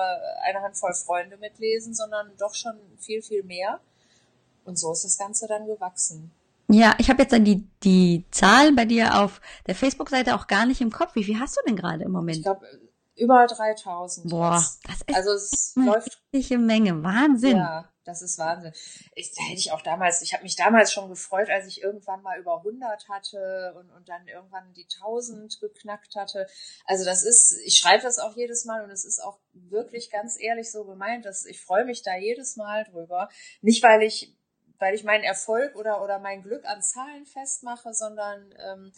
eine 0.44 0.62
Handvoll 0.62 0.94
Freunde 0.94 1.38
mitlesen, 1.38 1.96
sondern 1.96 2.38
doch 2.38 2.53
schon 2.53 2.79
viel, 3.00 3.24
viel 3.24 3.41
mehr. 3.41 3.79
Und 4.65 4.77
so 4.77 4.91
ist 4.91 5.03
das 5.03 5.18
Ganze 5.18 5.48
dann 5.48 5.65
gewachsen. 5.65 6.32
Ja, 6.71 6.95
ich 6.99 7.09
habe 7.09 7.23
jetzt 7.23 7.33
dann 7.33 7.43
die, 7.43 7.67
die 7.83 8.25
Zahl 8.29 8.71
bei 8.73 8.85
dir 8.85 9.19
auf 9.19 9.41
der 9.65 9.73
Facebook-Seite 9.73 10.35
auch 10.35 10.45
gar 10.45 10.67
nicht 10.67 10.81
im 10.81 10.91
Kopf. 10.91 11.15
Wie 11.15 11.23
viel 11.23 11.39
hast 11.39 11.57
du 11.57 11.61
denn 11.67 11.75
gerade 11.75 12.03
im 12.03 12.11
Moment? 12.11 12.38
Ich 12.38 12.43
glaube, 12.43 12.65
über 13.15 13.47
3000. 13.47 14.29
Boah, 14.29 14.51
das 14.51 15.01
ist 15.07 15.15
also 15.15 15.31
es 15.31 15.73
eine 15.75 15.88
läuft 15.88 16.21
Menge. 16.31 17.03
Wahnsinn. 17.03 17.57
Ja, 17.57 17.89
das 18.05 18.21
ist 18.21 18.38
Wahnsinn. 18.38 18.71
Ich, 19.15 19.33
da 19.33 19.43
hätte 19.43 19.59
ich 19.59 19.71
auch 19.71 19.81
damals, 19.81 20.21
ich 20.21 20.33
habe 20.33 20.43
mich 20.43 20.55
damals 20.55 20.93
schon 20.93 21.09
gefreut, 21.09 21.49
als 21.49 21.67
ich 21.67 21.81
irgendwann 21.81 22.21
mal 22.21 22.39
über 22.39 22.57
100 22.57 23.09
hatte 23.09 23.73
und, 23.77 23.89
und 23.91 24.07
dann 24.07 24.27
irgendwann 24.27 24.71
die 24.73 24.88
1000 25.01 25.59
geknackt 25.59 26.15
hatte. 26.15 26.47
Also 26.85 27.03
das 27.03 27.23
ist, 27.23 27.59
ich 27.65 27.77
schreibe 27.77 28.03
das 28.03 28.19
auch 28.19 28.35
jedes 28.35 28.65
Mal 28.65 28.83
und 28.83 28.91
es 28.91 29.05
ist 29.05 29.23
auch 29.23 29.39
wirklich 29.53 30.11
ganz 30.11 30.39
ehrlich 30.39 30.71
so 30.71 30.85
gemeint, 30.85 31.25
dass 31.25 31.45
ich 31.45 31.61
freue 31.61 31.85
mich 31.85 32.03
da 32.03 32.15
jedes 32.15 32.55
Mal 32.55 32.83
drüber. 32.83 33.29
Nicht, 33.61 33.83
weil 33.83 34.03
ich 34.03 34.35
weil 34.79 34.95
ich 34.95 35.03
meinen 35.03 35.24
Erfolg 35.24 35.75
oder, 35.75 36.03
oder 36.03 36.19
mein 36.19 36.41
Glück 36.41 36.65
an 36.65 36.81
Zahlen 36.81 37.25
festmache, 37.25 37.93
sondern 37.93 38.53
ähm, 38.57 38.91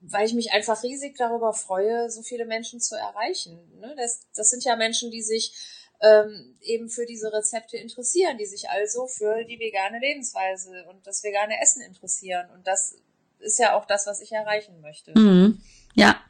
weil 0.00 0.26
ich 0.26 0.34
mich 0.34 0.52
einfach 0.52 0.82
riesig 0.82 1.16
darüber 1.16 1.52
freue, 1.52 2.10
so 2.10 2.22
viele 2.22 2.46
Menschen 2.46 2.80
zu 2.80 2.94
erreichen. 2.94 3.58
Ne? 3.80 3.94
Das, 3.96 4.20
das 4.34 4.50
sind 4.50 4.64
ja 4.64 4.76
Menschen, 4.76 5.10
die 5.10 5.22
sich 5.22 5.52
ähm, 6.00 6.56
eben 6.60 6.88
für 6.88 7.06
diese 7.06 7.32
Rezepte 7.32 7.76
interessieren, 7.76 8.38
die 8.38 8.46
sich 8.46 8.70
also 8.70 9.06
für 9.06 9.44
die 9.44 9.58
vegane 9.58 9.98
Lebensweise 9.98 10.84
und 10.88 11.06
das 11.06 11.24
vegane 11.24 11.60
Essen 11.60 11.82
interessieren. 11.82 12.48
Und 12.54 12.66
das 12.66 12.96
ist 13.40 13.58
ja 13.58 13.76
auch 13.76 13.84
das, 13.84 14.06
was 14.06 14.20
ich 14.20 14.32
erreichen 14.32 14.80
möchte. 14.80 15.18
Mhm. 15.18 15.60
Ja, 15.94 16.20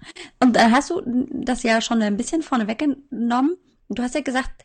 und 0.41 0.57
da 0.57 0.71
hast 0.71 0.91
du 0.91 1.03
das 1.05 1.63
ja 1.63 1.83
schon 1.83 2.01
ein 2.01 2.17
bisschen 2.17 2.43
vorne 2.43 2.67
weggenommen. 2.69 3.59
Du 3.89 4.03
hast 4.03 4.15
ja 4.15 4.21
gesagt, 4.21 4.65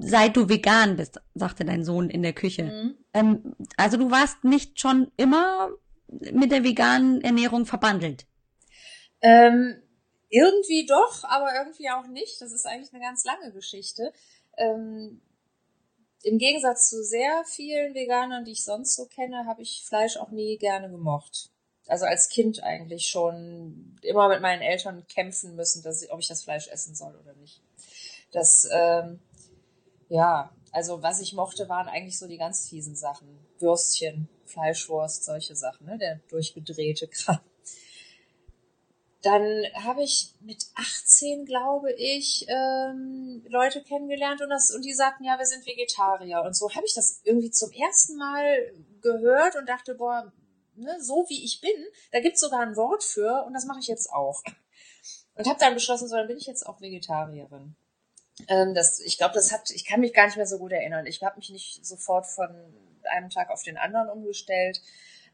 seit 0.00 0.36
du 0.36 0.48
vegan 0.48 0.96
bist, 0.96 1.20
sagte 1.34 1.64
dein 1.64 1.84
Sohn 1.84 2.08
in 2.10 2.22
der 2.22 2.32
Küche. 2.32 2.64
Mhm. 2.64 2.98
Ähm, 3.12 3.56
also 3.76 3.96
du 3.96 4.10
warst 4.10 4.44
nicht 4.44 4.80
schon 4.80 5.10
immer 5.16 5.70
mit 6.08 6.52
der 6.52 6.64
veganen 6.64 7.22
Ernährung 7.22 7.66
verbandelt. 7.66 8.26
Ähm, 9.20 9.82
irgendwie 10.28 10.86
doch, 10.86 11.24
aber 11.24 11.54
irgendwie 11.54 11.90
auch 11.90 12.06
nicht. 12.06 12.40
Das 12.40 12.52
ist 12.52 12.66
eigentlich 12.66 12.92
eine 12.92 13.02
ganz 13.02 13.24
lange 13.24 13.52
Geschichte. 13.52 14.12
Ähm, 14.56 15.20
Im 16.22 16.38
Gegensatz 16.38 16.88
zu 16.88 17.02
sehr 17.04 17.44
vielen 17.44 17.94
Veganern, 17.94 18.44
die 18.44 18.52
ich 18.52 18.64
sonst 18.64 18.96
so 18.96 19.06
kenne, 19.06 19.46
habe 19.46 19.62
ich 19.62 19.84
Fleisch 19.86 20.16
auch 20.16 20.30
nie 20.30 20.56
gerne 20.56 20.90
gemocht. 20.90 21.50
Also 21.86 22.06
als 22.06 22.28
Kind 22.28 22.62
eigentlich 22.62 23.08
schon 23.08 23.98
immer 24.02 24.28
mit 24.28 24.40
meinen 24.40 24.62
Eltern 24.62 25.06
kämpfen 25.08 25.56
müssen, 25.56 25.82
dass 25.82 26.02
ich, 26.02 26.12
ob 26.12 26.20
ich 26.20 26.28
das 26.28 26.44
Fleisch 26.44 26.68
essen 26.68 26.94
soll 26.94 27.14
oder 27.16 27.34
nicht. 27.34 27.60
Das, 28.32 28.68
ähm, 28.72 29.20
ja, 30.08 30.52
also 30.72 31.02
was 31.02 31.20
ich 31.20 31.32
mochte, 31.32 31.68
waren 31.68 31.88
eigentlich 31.88 32.18
so 32.18 32.26
die 32.26 32.38
ganz 32.38 32.68
fiesen 32.68 32.96
Sachen. 32.96 33.28
Würstchen, 33.58 34.28
Fleischwurst, 34.46 35.24
solche 35.24 35.54
Sachen, 35.54 35.86
ne? 35.86 35.98
der 35.98 36.20
durchgedrehte 36.28 37.06
Kram 37.08 37.40
dann 39.22 39.64
habe 39.74 40.02
ich 40.02 40.34
mit 40.40 40.66
18, 40.74 41.44
glaube 41.44 41.92
ich, 41.92 42.44
ähm, 42.48 43.44
Leute 43.48 43.82
kennengelernt 43.82 44.42
und 44.42 44.50
das 44.50 44.74
und 44.74 44.84
die 44.84 44.92
sagten, 44.92 45.24
ja, 45.24 45.38
wir 45.38 45.46
sind 45.46 45.64
Vegetarier 45.64 46.42
und 46.42 46.56
so 46.56 46.68
habe 46.74 46.84
ich 46.84 46.94
das 46.94 47.20
irgendwie 47.24 47.50
zum 47.50 47.70
ersten 47.70 48.16
Mal 48.16 48.72
gehört 49.00 49.56
und 49.56 49.68
dachte, 49.68 49.94
boah, 49.94 50.32
ne, 50.74 50.96
so 51.00 51.24
wie 51.28 51.44
ich 51.44 51.60
bin, 51.60 51.70
da 52.10 52.20
gibt's 52.20 52.40
sogar 52.40 52.60
ein 52.60 52.76
Wort 52.76 53.04
für 53.04 53.44
und 53.46 53.54
das 53.54 53.64
mache 53.64 53.78
ich 53.80 53.86
jetzt 53.86 54.12
auch. 54.12 54.42
Und 55.34 55.48
habe 55.48 55.58
dann 55.58 55.74
beschlossen, 55.74 56.08
so 56.08 56.16
dann 56.16 56.26
bin 56.26 56.36
ich 56.36 56.46
jetzt 56.46 56.66
auch 56.66 56.80
Vegetarierin. 56.80 57.74
Ähm, 58.48 58.74
das, 58.74 59.00
ich 59.00 59.18
glaube, 59.18 59.34
das 59.34 59.52
hat, 59.52 59.70
ich 59.70 59.84
kann 59.84 60.00
mich 60.00 60.14
gar 60.14 60.26
nicht 60.26 60.36
mehr 60.36 60.46
so 60.46 60.58
gut 60.58 60.72
erinnern. 60.72 61.06
Ich 61.06 61.22
habe 61.22 61.36
mich 61.36 61.50
nicht 61.50 61.84
sofort 61.84 62.26
von 62.26 62.48
einem 63.10 63.30
Tag 63.30 63.50
auf 63.50 63.62
den 63.62 63.76
anderen 63.76 64.08
umgestellt, 64.08 64.80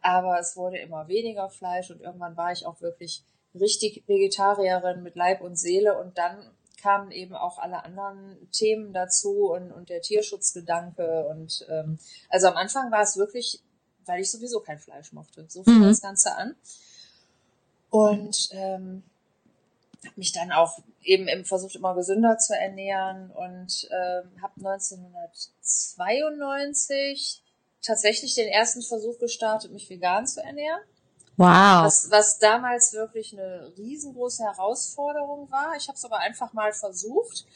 aber 0.00 0.38
es 0.38 0.56
wurde 0.56 0.78
immer 0.78 1.08
weniger 1.08 1.48
Fleisch 1.48 1.90
und 1.90 2.00
irgendwann 2.00 2.36
war 2.36 2.52
ich 2.52 2.66
auch 2.66 2.80
wirklich 2.80 3.24
richtig 3.54 4.04
Vegetarierin 4.06 5.02
mit 5.02 5.16
Leib 5.16 5.40
und 5.40 5.56
Seele 5.56 5.98
und 5.98 6.18
dann 6.18 6.50
kamen 6.80 7.10
eben 7.10 7.34
auch 7.34 7.58
alle 7.58 7.84
anderen 7.84 8.36
Themen 8.52 8.92
dazu 8.92 9.50
und, 9.50 9.72
und 9.72 9.88
der 9.88 10.00
Tierschutzgedanke 10.00 11.26
und 11.26 11.66
ähm, 11.68 11.98
also 12.28 12.46
am 12.46 12.56
Anfang 12.56 12.90
war 12.92 13.02
es 13.02 13.16
wirklich, 13.16 13.60
weil 14.06 14.20
ich 14.20 14.30
sowieso 14.30 14.60
kein 14.60 14.78
Fleisch 14.78 15.12
mochte. 15.12 15.44
So 15.48 15.64
fing 15.64 15.80
mhm. 15.80 15.88
das 15.88 16.00
Ganze 16.00 16.36
an. 16.36 16.54
Und 17.90 18.50
ähm, 18.52 19.02
habe 20.04 20.14
mich 20.16 20.32
dann 20.32 20.50
auch 20.52 20.78
eben, 21.02 21.28
eben 21.28 21.44
versucht, 21.44 21.76
immer 21.76 21.94
gesünder 21.94 22.38
zu 22.38 22.56
ernähren 22.56 23.30
und 23.30 23.88
ähm, 23.90 24.42
habe 24.42 24.54
1992 24.56 27.42
tatsächlich 27.82 28.34
den 28.34 28.48
ersten 28.48 28.80
Versuch 28.82 29.18
gestartet, 29.18 29.70
mich 29.72 29.90
vegan 29.90 30.26
zu 30.26 30.42
ernähren. 30.42 30.80
Wow. 31.36 31.84
Was, 31.84 32.10
was 32.10 32.40
damals 32.40 32.94
wirklich 32.94 33.32
eine 33.32 33.72
riesengroße 33.78 34.42
Herausforderung 34.42 35.48
war. 35.50 35.76
Ich 35.76 35.86
habe 35.86 35.96
es 35.96 36.04
aber 36.04 36.18
einfach 36.18 36.52
mal 36.52 36.72
versucht 36.72 37.46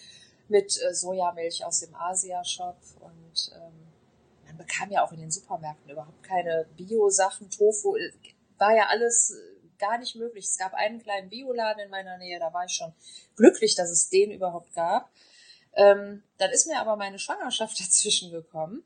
mit 0.48 0.80
äh, 0.82 0.94
Sojamilch 0.94 1.64
aus 1.64 1.80
dem 1.80 1.92
Asia-Shop 1.94 2.76
und 3.00 3.52
ähm, 3.56 3.88
man 4.46 4.56
bekam 4.56 4.90
ja 4.90 5.04
auch 5.04 5.12
in 5.12 5.18
den 5.18 5.30
Supermärkten 5.30 5.90
überhaupt 5.90 6.22
keine 6.22 6.66
Bio-Sachen, 6.76 7.50
Tofu, 7.50 7.96
äh, 7.96 8.12
war 8.58 8.74
ja 8.76 8.86
alles 8.88 9.32
äh, 9.32 9.51
gar 9.82 9.98
nicht 9.98 10.14
möglich. 10.14 10.46
Es 10.46 10.56
gab 10.56 10.74
einen 10.74 11.02
kleinen 11.02 11.28
Bioladen 11.28 11.84
in 11.84 11.90
meiner 11.90 12.16
Nähe, 12.16 12.38
da 12.38 12.52
war 12.54 12.64
ich 12.64 12.72
schon 12.72 12.92
glücklich, 13.36 13.74
dass 13.74 13.90
es 13.90 14.08
den 14.08 14.30
überhaupt 14.30 14.72
gab. 14.74 15.10
Ähm, 15.74 16.22
dann 16.38 16.50
ist 16.50 16.66
mir 16.66 16.80
aber 16.80 16.96
meine 16.96 17.18
Schwangerschaft 17.18 17.78
dazwischen 17.80 18.30
gekommen 18.30 18.84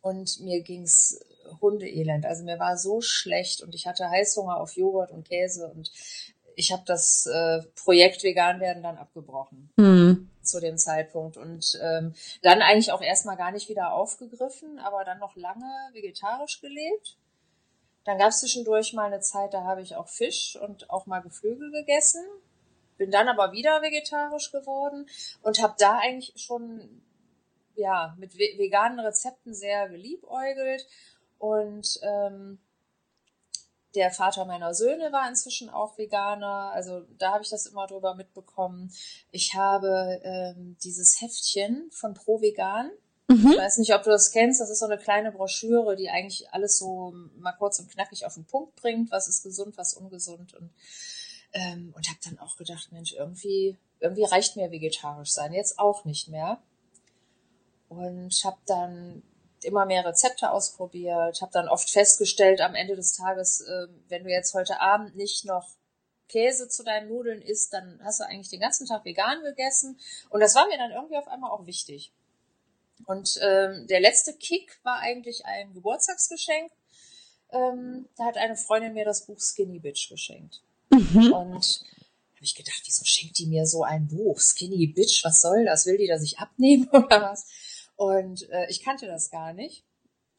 und 0.00 0.40
mir 0.40 0.62
ging's 0.62 1.20
Hundeelend. 1.60 2.24
Also 2.24 2.44
mir 2.44 2.58
war 2.58 2.78
so 2.78 3.00
schlecht 3.00 3.60
und 3.62 3.74
ich 3.74 3.86
hatte 3.86 4.08
Heißhunger 4.08 4.56
auf 4.58 4.76
Joghurt 4.76 5.10
und 5.10 5.28
Käse 5.28 5.68
und 5.68 5.90
ich 6.56 6.72
habe 6.72 6.82
das 6.86 7.26
äh, 7.26 7.62
Projekt 7.74 8.22
vegan 8.22 8.60
werden 8.60 8.82
dann 8.82 8.96
abgebrochen 8.96 9.70
mhm. 9.76 10.30
zu 10.42 10.60
dem 10.60 10.78
Zeitpunkt 10.78 11.36
und 11.36 11.78
ähm, 11.82 12.14
dann 12.42 12.62
eigentlich 12.62 12.92
auch 12.92 13.02
erstmal 13.02 13.36
gar 13.36 13.50
nicht 13.50 13.68
wieder 13.68 13.92
aufgegriffen, 13.92 14.78
aber 14.78 15.04
dann 15.04 15.18
noch 15.18 15.36
lange 15.36 15.66
vegetarisch 15.92 16.60
gelebt. 16.60 17.18
Dann 18.04 18.18
gab 18.18 18.28
es 18.28 18.40
zwischendurch 18.40 18.92
mal 18.92 19.06
eine 19.06 19.20
Zeit, 19.20 19.54
da 19.54 19.64
habe 19.64 19.82
ich 19.82 19.96
auch 19.96 20.08
Fisch 20.08 20.56
und 20.60 20.90
auch 20.90 21.06
mal 21.06 21.20
Geflügel 21.20 21.70
gegessen. 21.70 22.24
Bin 22.96 23.10
dann 23.10 23.28
aber 23.28 23.52
wieder 23.52 23.82
vegetarisch 23.82 24.52
geworden 24.52 25.08
und 25.42 25.62
habe 25.62 25.74
da 25.78 25.98
eigentlich 25.98 26.32
schon 26.36 27.02
ja 27.74 28.14
mit 28.18 28.36
veganen 28.36 29.00
Rezepten 29.00 29.54
sehr 29.54 29.88
geliebäugelt 29.88 30.86
und 31.38 31.98
ähm, 32.02 32.58
der 33.94 34.10
Vater 34.10 34.44
meiner 34.44 34.74
Söhne 34.74 35.12
war 35.12 35.28
inzwischen 35.28 35.70
auch 35.70 35.96
Veganer. 35.98 36.72
Also 36.72 37.02
da 37.18 37.32
habe 37.32 37.44
ich 37.44 37.50
das 37.50 37.66
immer 37.66 37.86
drüber 37.86 38.14
mitbekommen. 38.14 38.92
Ich 39.30 39.54
habe 39.54 40.20
ähm, 40.24 40.76
dieses 40.82 41.20
Heftchen 41.20 41.90
von 41.92 42.14
Pro 42.14 42.40
Vegan. 42.40 42.90
Mhm. 43.28 43.52
Ich 43.52 43.58
weiß 43.58 43.78
nicht, 43.78 43.94
ob 43.94 44.02
du 44.02 44.10
das 44.10 44.32
kennst. 44.32 44.60
Das 44.60 44.70
ist 44.70 44.80
so 44.80 44.86
eine 44.86 44.98
kleine 44.98 45.32
Broschüre, 45.32 45.96
die 45.96 46.10
eigentlich 46.10 46.52
alles 46.52 46.78
so 46.78 47.14
mal 47.36 47.52
kurz 47.52 47.78
und 47.78 47.90
knackig 47.90 48.26
auf 48.26 48.34
den 48.34 48.44
Punkt 48.44 48.76
bringt. 48.76 49.10
Was 49.10 49.28
ist 49.28 49.42
gesund, 49.42 49.76
was 49.78 49.94
ungesund. 49.94 50.54
Und, 50.54 50.70
ähm, 51.52 51.92
und 51.96 52.08
habe 52.08 52.18
dann 52.24 52.38
auch 52.38 52.56
gedacht, 52.56 52.92
Mensch, 52.92 53.14
irgendwie, 53.14 53.78
irgendwie 54.00 54.24
reicht 54.24 54.56
mir 54.56 54.70
vegetarisch 54.70 55.32
sein. 55.32 55.52
Jetzt 55.52 55.78
auch 55.78 56.04
nicht 56.04 56.28
mehr. 56.28 56.60
Und 57.88 58.32
habe 58.44 58.58
dann 58.66 59.22
immer 59.62 59.86
mehr 59.86 60.04
Rezepte 60.04 60.50
ausprobiert, 60.50 61.40
habe 61.40 61.52
dann 61.52 61.68
oft 61.68 61.88
festgestellt 61.88 62.60
am 62.60 62.74
Ende 62.74 62.96
des 62.96 63.14
Tages, 63.14 63.62
äh, 63.62 63.86
wenn 64.08 64.24
du 64.24 64.30
jetzt 64.30 64.52
heute 64.52 64.80
Abend 64.80 65.16
nicht 65.16 65.46
noch 65.46 65.68
Käse 66.28 66.68
zu 66.68 66.82
deinen 66.82 67.08
Nudeln 67.08 67.42
isst, 67.42 67.72
dann 67.72 68.00
hast 68.02 68.20
du 68.20 68.24
eigentlich 68.24 68.50
den 68.50 68.60
ganzen 68.60 68.86
Tag 68.86 69.04
vegan 69.04 69.42
gegessen. 69.42 69.98
Und 70.30 70.40
das 70.40 70.54
war 70.54 70.66
mir 70.66 70.78
dann 70.78 70.90
irgendwie 70.90 71.16
auf 71.16 71.28
einmal 71.28 71.50
auch 71.50 71.66
wichtig. 71.66 72.12
Und 73.06 73.38
ähm, 73.42 73.86
der 73.88 74.00
letzte 74.00 74.34
Kick 74.34 74.78
war 74.82 74.98
eigentlich 75.00 75.44
ein 75.46 75.74
Geburtstagsgeschenk. 75.74 76.70
Ähm, 77.50 78.08
da 78.16 78.24
hat 78.24 78.36
eine 78.36 78.56
Freundin 78.56 78.94
mir 78.94 79.04
das 79.04 79.26
Buch 79.26 79.40
Skinny 79.40 79.78
Bitch 79.78 80.08
geschenkt. 80.08 80.62
Mhm. 80.90 81.32
Und 81.32 81.84
habe 82.34 82.44
ich 82.44 82.54
gedacht, 82.54 82.82
wieso 82.84 83.04
schenkt 83.04 83.38
die 83.38 83.46
mir 83.46 83.66
so 83.66 83.82
ein 83.82 84.08
Buch? 84.08 84.38
Skinny 84.40 84.86
Bitch, 84.86 85.24
was 85.24 85.40
soll 85.40 85.64
das? 85.64 85.86
Will 85.86 85.98
die, 85.98 86.08
dass 86.08 86.22
ich 86.22 86.38
abnehme 86.38 86.88
oder 86.92 87.22
was? 87.22 87.46
Und 87.96 88.48
äh, 88.50 88.66
ich 88.68 88.82
kannte 88.82 89.06
das 89.06 89.30
gar 89.30 89.52
nicht 89.52 89.84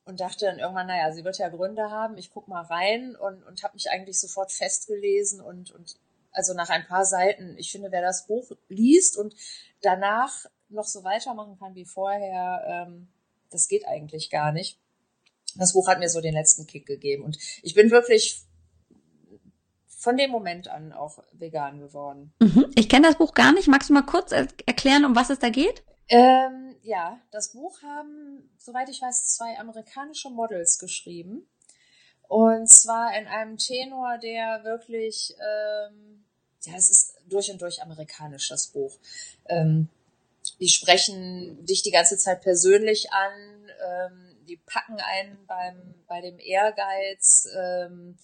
und 0.05 0.19
dachte 0.19 0.45
dann 0.45 0.59
irgendwann, 0.59 0.87
naja, 0.87 1.11
sie 1.13 1.23
wird 1.23 1.37
ja 1.37 1.49
Gründe 1.49 1.89
haben, 1.89 2.17
ich 2.17 2.31
guck 2.31 2.47
mal 2.47 2.63
rein 2.63 3.15
und, 3.15 3.43
und 3.43 3.63
habe 3.63 3.73
mich 3.73 3.89
eigentlich 3.89 4.19
sofort 4.19 4.51
festgelesen 4.51 5.41
und, 5.41 5.71
und 5.71 5.95
also 6.31 6.53
nach 6.53 6.69
ein 6.69 6.85
paar 6.85 7.05
Seiten, 7.05 7.57
ich 7.57 7.71
finde, 7.71 7.91
wer 7.91 8.01
das 8.01 8.27
Buch 8.27 8.51
liest 8.67 9.17
und 9.17 9.35
danach 9.81 10.45
noch 10.69 10.85
so 10.85 11.03
weitermachen 11.03 11.57
kann 11.57 11.75
wie 11.75 11.85
vorher, 11.85 12.87
ähm, 12.87 13.07
das 13.51 13.67
geht 13.67 13.87
eigentlich 13.87 14.29
gar 14.29 14.51
nicht. 14.51 14.79
Das 15.55 15.73
Buch 15.73 15.87
hat 15.87 15.99
mir 15.99 16.09
so 16.09 16.21
den 16.21 16.33
letzten 16.33 16.67
Kick 16.67 16.85
gegeben 16.85 17.23
und 17.23 17.37
ich 17.61 17.73
bin 17.73 17.91
wirklich 17.91 18.45
von 20.05 20.17
dem 20.17 20.29
Moment 20.29 20.67
an 20.67 20.93
auch 20.93 21.23
vegan 21.33 21.79
geworden. 21.79 22.31
Mhm. 22.39 22.71
Ich 22.75 22.89
kenne 22.89 23.07
das 23.07 23.17
Buch 23.17 23.33
gar 23.33 23.53
nicht. 23.53 23.67
Magst 23.67 23.89
du 23.89 23.93
mal 23.93 24.03
kurz 24.03 24.31
erklären, 24.31 25.03
um 25.03 25.15
was 25.15 25.31
es 25.31 25.39
da 25.39 25.49
geht? 25.49 25.83
Ähm, 26.09 26.75
ja, 26.83 27.19
das 27.31 27.53
Buch 27.53 27.81
haben, 27.81 28.51
soweit 28.57 28.89
ich 28.89 29.01
weiß, 29.01 29.25
zwei 29.35 29.57
amerikanische 29.57 30.29
Models 30.29 30.77
geschrieben. 30.77 31.47
Und 32.27 32.69
zwar 32.69 33.17
in 33.17 33.25
einem 33.25 33.57
Tenor, 33.57 34.19
der 34.19 34.63
wirklich, 34.63 35.35
ähm, 35.39 36.25
ja, 36.61 36.73
es 36.75 36.91
ist 36.91 37.15
durch 37.27 37.49
und 37.51 37.61
durch 37.61 37.81
amerikanisch, 37.81 38.49
das 38.49 38.67
Buch. 38.67 38.97
Ähm, 39.47 39.89
die 40.59 40.69
sprechen 40.69 41.65
dich 41.65 41.83
die 41.83 41.91
ganze 41.91 42.17
Zeit 42.17 42.41
persönlich 42.41 43.11
an, 43.11 43.69
ähm, 43.85 44.37
die 44.47 44.57
packen 44.57 44.99
einen 44.99 45.45
beim, 45.47 45.95
bei 46.07 46.21
dem 46.21 46.39
Ehrgeiz, 46.39 47.47
ähm, 47.55 48.17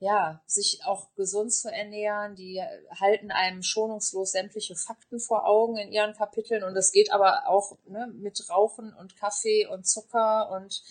ja, 0.00 0.40
sich 0.46 0.80
auch 0.84 1.08
gesund 1.16 1.52
zu 1.52 1.72
ernähren. 1.72 2.36
Die 2.36 2.62
halten 3.00 3.30
einem 3.30 3.62
schonungslos 3.62 4.32
sämtliche 4.32 4.76
Fakten 4.76 5.18
vor 5.18 5.46
Augen 5.46 5.76
in 5.76 5.90
ihren 5.90 6.14
Kapiteln 6.14 6.62
und 6.62 6.76
es 6.76 6.92
geht 6.92 7.12
aber 7.12 7.48
auch 7.48 7.76
ne, 7.86 8.12
mit 8.14 8.48
Rauchen 8.48 8.92
und 8.94 9.16
Kaffee 9.16 9.66
und 9.66 9.86
Zucker 9.86 10.50
und 10.50 10.82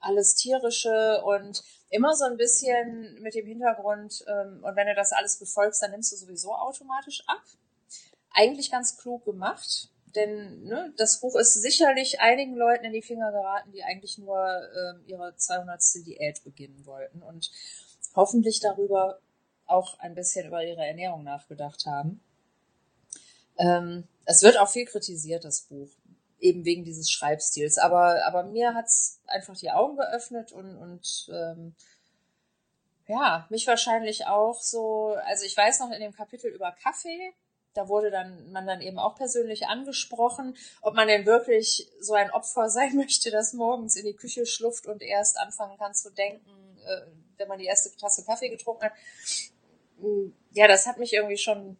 alles 0.00 0.34
tierische 0.34 1.22
und 1.24 1.62
immer 1.90 2.14
so 2.14 2.24
ein 2.24 2.36
bisschen 2.36 3.20
mit 3.22 3.34
dem 3.34 3.46
Hintergrund, 3.46 4.24
ähm, 4.28 4.62
und 4.62 4.76
wenn 4.76 4.86
du 4.86 4.94
das 4.94 5.12
alles 5.12 5.38
befolgst, 5.38 5.82
dann 5.82 5.92
nimmst 5.92 6.12
du 6.12 6.16
sowieso 6.16 6.54
automatisch 6.54 7.22
ab. 7.26 7.42
Eigentlich 8.30 8.70
ganz 8.70 8.96
klug 8.96 9.24
gemacht, 9.24 9.88
denn 10.14 10.64
ne, 10.64 10.92
das 10.96 11.20
Buch 11.20 11.36
ist 11.36 11.54
sicherlich 11.54 12.20
einigen 12.20 12.54
Leuten 12.54 12.84
in 12.84 12.92
die 12.92 13.02
Finger 13.02 13.32
geraten, 13.32 13.72
die 13.72 13.82
eigentlich 13.82 14.18
nur 14.18 14.38
ähm, 14.38 15.02
ihre 15.06 15.36
200. 15.36 15.80
Diät 16.06 16.42
beginnen 16.44 16.86
wollten 16.86 17.22
und 17.22 17.50
hoffentlich 18.14 18.60
darüber 18.60 19.20
auch 19.66 19.98
ein 19.98 20.14
bisschen 20.14 20.46
über 20.46 20.64
ihre 20.64 20.86
Ernährung 20.86 21.24
nachgedacht 21.24 21.86
haben. 21.86 22.20
Ähm, 23.58 24.06
es 24.24 24.42
wird 24.42 24.58
auch 24.58 24.68
viel 24.68 24.86
kritisiert, 24.86 25.44
das 25.44 25.62
Buch, 25.62 25.90
eben 26.38 26.64
wegen 26.64 26.84
dieses 26.84 27.10
Schreibstils. 27.10 27.78
Aber, 27.78 28.24
aber 28.26 28.44
mir 28.44 28.74
hat's 28.74 29.20
einfach 29.26 29.56
die 29.56 29.70
Augen 29.70 29.96
geöffnet 29.96 30.52
und, 30.52 30.76
und 30.76 31.30
ähm, 31.32 31.74
ja, 33.06 33.46
mich 33.50 33.66
wahrscheinlich 33.66 34.26
auch 34.26 34.60
so, 34.60 35.16
also 35.24 35.44
ich 35.44 35.56
weiß 35.56 35.80
noch 35.80 35.90
in 35.90 36.00
dem 36.00 36.12
Kapitel 36.14 36.50
über 36.50 36.72
Kaffee, 36.72 37.34
da 37.74 37.88
wurde 37.88 38.10
dann 38.10 38.50
man 38.52 38.66
dann 38.66 38.80
eben 38.80 38.98
auch 38.98 39.16
persönlich 39.16 39.66
angesprochen, 39.66 40.56
ob 40.80 40.94
man 40.94 41.08
denn 41.08 41.26
wirklich 41.26 41.88
so 42.00 42.14
ein 42.14 42.30
Opfer 42.30 42.70
sein 42.70 42.96
möchte, 42.96 43.30
das 43.30 43.52
morgens 43.52 43.96
in 43.96 44.06
die 44.06 44.16
Küche 44.16 44.46
schlupft 44.46 44.86
und 44.86 45.02
erst 45.02 45.38
anfangen 45.38 45.76
kann 45.76 45.94
zu 45.94 46.10
denken, 46.12 46.78
äh, 46.86 47.06
wenn 47.36 47.48
man 47.48 47.58
die 47.58 47.66
erste 47.66 47.94
Tasse 47.96 48.24
Kaffee 48.24 48.48
getrunken 48.48 48.84
hat. 48.84 48.92
Ja, 50.52 50.68
das 50.68 50.86
hat 50.86 50.98
mich 50.98 51.12
irgendwie 51.12 51.36
schon 51.36 51.76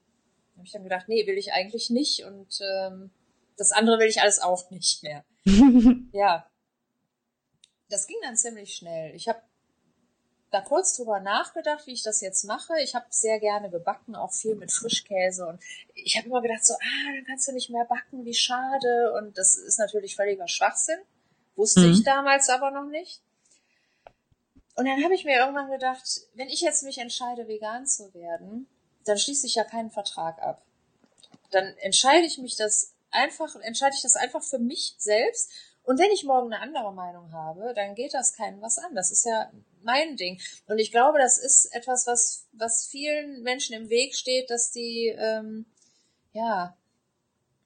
habe 0.57 0.67
ich 0.67 0.73
dann 0.73 0.85
gedacht, 0.85 1.09
nee, 1.09 1.27
will 1.27 1.39
ich 1.39 1.53
eigentlich 1.53 1.91
nicht 1.91 2.25
und 2.25 2.61
ähm, 2.61 3.11
das 3.57 3.73
andere 3.73 3.99
will 3.99 4.09
ich 4.09 4.21
alles 4.21 4.41
auch 4.41 4.71
nicht 4.71 5.03
mehr. 5.03 5.25
ja. 6.13 6.49
Das 7.89 8.07
ging 8.07 8.17
dann 8.23 8.37
ziemlich 8.37 8.75
schnell. 8.75 9.15
Ich 9.15 9.29
habe 9.29 9.41
da 10.55 10.61
kurz 10.61 10.97
drüber 10.97 11.19
nachgedacht, 11.19 11.87
wie 11.87 11.93
ich 11.93 12.03
das 12.03 12.21
jetzt 12.21 12.45
mache. 12.45 12.75
Ich 12.81 12.95
habe 12.95 13.07
sehr 13.11 13.41
gerne 13.41 13.71
gebacken, 13.71 14.15
auch 14.15 14.33
viel 14.33 14.55
mit 14.55 14.71
Frischkäse. 14.71 15.47
Und 15.47 15.61
ich 15.95 16.17
habe 16.17 16.29
immer 16.29 16.41
gedacht, 16.43 16.65
so, 16.65 16.75
ah, 16.75 17.13
dann 17.15 17.25
kannst 17.27 17.49
du 17.49 17.53
nicht 17.53 17.71
mehr 17.71 17.85
backen, 17.85 18.25
wie 18.25 18.35
schade. 18.35 19.13
Und 19.19 19.37
das 19.37 19.57
ist 19.57 19.79
natürlich 19.79 20.15
völliger 20.15 20.47
Schwachsinn. 20.47 20.99
Wusste 21.57 21.81
mhm. 21.81 21.93
ich 21.93 22.05
damals 22.05 22.49
aber 22.49 22.71
noch 22.71 22.87
nicht. 22.87 23.21
Und 24.77 24.87
dann 24.87 25.03
habe 25.03 25.15
ich 25.15 25.25
mir 25.25 25.37
irgendwann 25.37 25.71
gedacht, 25.71 26.23
wenn 26.35 26.49
ich 26.49 26.61
jetzt 26.61 26.83
mich 26.83 26.99
entscheide, 26.99 27.49
vegan 27.49 27.87
zu 27.87 28.13
werden, 28.15 28.69
dann 29.05 29.19
schließe 29.19 29.47
ich 29.47 29.57
ja 29.57 29.65
keinen 29.65 29.91
Vertrag 29.91 30.41
ab. 30.41 30.63
Dann 31.51 31.77
entscheide 31.79 32.27
ich 32.27 32.39
mich 32.39 32.57
das 32.57 32.95
einfach, 33.11 33.55
entscheide 33.57 33.95
ich 33.97 34.03
das 34.03 34.17
einfach 34.17 34.43
für 34.43 34.59
mich 34.59 34.95
selbst. 34.99 35.51
Und 35.85 35.99
wenn 35.99 36.11
ich 36.11 36.25
morgen 36.25 36.53
eine 36.53 36.63
andere 36.63 36.93
Meinung 36.93 37.31
habe, 37.33 37.73
dann 37.75 37.95
geht 37.95 38.15
das 38.15 38.35
keinem 38.35 38.61
was 38.63 38.79
an. 38.79 38.95
Das 38.95 39.11
ist 39.11 39.25
ja 39.25 39.51
mein 39.83 40.17
Ding. 40.17 40.41
Und 40.67 40.79
ich 40.79 40.91
glaube, 40.91 41.19
das 41.19 41.39
ist 41.39 41.67
etwas, 41.75 42.07
was, 42.07 42.47
was 42.53 42.87
vielen 42.87 43.43
Menschen 43.43 43.75
im 43.75 43.91
Weg 43.91 44.17
steht, 44.17 44.51
dass 44.51 44.73
die, 44.73 45.15
ähm, 45.17 45.67
ja, 46.33 46.77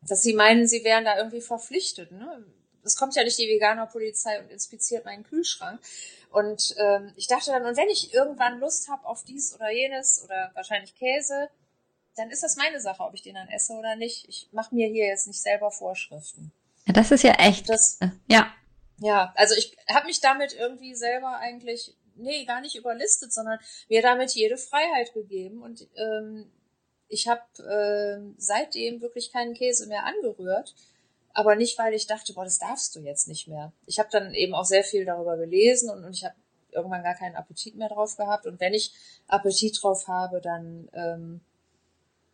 dass 0.02 0.22
sie 0.22 0.34
meinen, 0.34 0.66
sie 0.66 0.82
wären 0.82 1.04
da 1.04 1.16
irgendwie 1.16 1.40
verpflichtet. 1.40 2.10
Ne? 2.10 2.44
Es 2.82 2.96
kommt 2.96 3.14
ja 3.14 3.22
nicht 3.22 3.38
die 3.38 3.48
Veganer-Polizei 3.48 4.40
und 4.40 4.50
inspiziert 4.50 5.04
meinen 5.04 5.22
Kühlschrank. 5.22 5.80
Und 6.30 6.74
ähm, 6.78 7.12
ich 7.16 7.28
dachte 7.28 7.52
dann, 7.52 7.64
und 7.64 7.76
wenn 7.76 7.88
ich 7.88 8.12
irgendwann 8.12 8.58
Lust 8.58 8.88
habe 8.88 9.06
auf 9.06 9.24
dies 9.24 9.54
oder 9.54 9.70
jenes 9.70 10.24
oder 10.24 10.50
wahrscheinlich 10.54 10.96
Käse, 10.96 11.50
dann 12.16 12.30
ist 12.30 12.42
das 12.42 12.56
meine 12.56 12.80
Sache, 12.80 13.02
ob 13.04 13.14
ich 13.14 13.22
den 13.22 13.36
dann 13.36 13.48
esse 13.48 13.74
oder 13.74 13.94
nicht. 13.94 14.28
Ich 14.28 14.48
mache 14.50 14.74
mir 14.74 14.88
hier 14.88 15.06
jetzt 15.06 15.28
nicht 15.28 15.40
selber 15.40 15.70
Vorschriften. 15.70 16.52
Ja, 16.88 16.92
das 16.92 17.12
ist 17.12 17.22
ja 17.22 17.34
echt. 17.34 17.68
Das, 17.68 17.98
äh, 18.00 18.08
ja. 18.26 18.52
Ja, 19.00 19.32
also 19.36 19.54
ich 19.54 19.76
habe 19.88 20.06
mich 20.06 20.20
damit 20.20 20.54
irgendwie 20.54 20.96
selber 20.96 21.36
eigentlich, 21.36 21.94
nee, 22.16 22.44
gar 22.44 22.60
nicht 22.60 22.74
überlistet, 22.74 23.32
sondern 23.32 23.60
mir 23.88 24.02
damit 24.02 24.32
jede 24.32 24.56
Freiheit 24.56 25.12
gegeben. 25.14 25.62
Und 25.62 25.86
ähm, 25.94 26.50
ich 27.06 27.28
habe 27.28 27.42
äh, 27.62 28.34
seitdem 28.38 29.00
wirklich 29.00 29.32
keinen 29.32 29.54
Käse 29.54 29.86
mehr 29.86 30.04
angerührt 30.04 30.74
aber 31.38 31.54
nicht, 31.54 31.78
weil 31.78 31.94
ich 31.94 32.08
dachte, 32.08 32.32
boah, 32.32 32.42
das 32.42 32.58
darfst 32.58 32.96
du 32.96 33.00
jetzt 33.00 33.28
nicht 33.28 33.46
mehr. 33.46 33.72
Ich 33.86 34.00
habe 34.00 34.08
dann 34.10 34.34
eben 34.34 34.54
auch 34.54 34.64
sehr 34.64 34.82
viel 34.82 35.04
darüber 35.04 35.36
gelesen 35.36 35.88
und, 35.88 36.04
und 36.04 36.12
ich 36.12 36.24
habe 36.24 36.34
irgendwann 36.72 37.04
gar 37.04 37.14
keinen 37.14 37.36
Appetit 37.36 37.76
mehr 37.76 37.88
drauf 37.88 38.16
gehabt. 38.16 38.44
Und 38.44 38.58
wenn 38.58 38.74
ich 38.74 38.92
Appetit 39.28 39.78
drauf 39.80 40.08
habe, 40.08 40.40
dann, 40.40 40.88
ähm, 40.92 41.40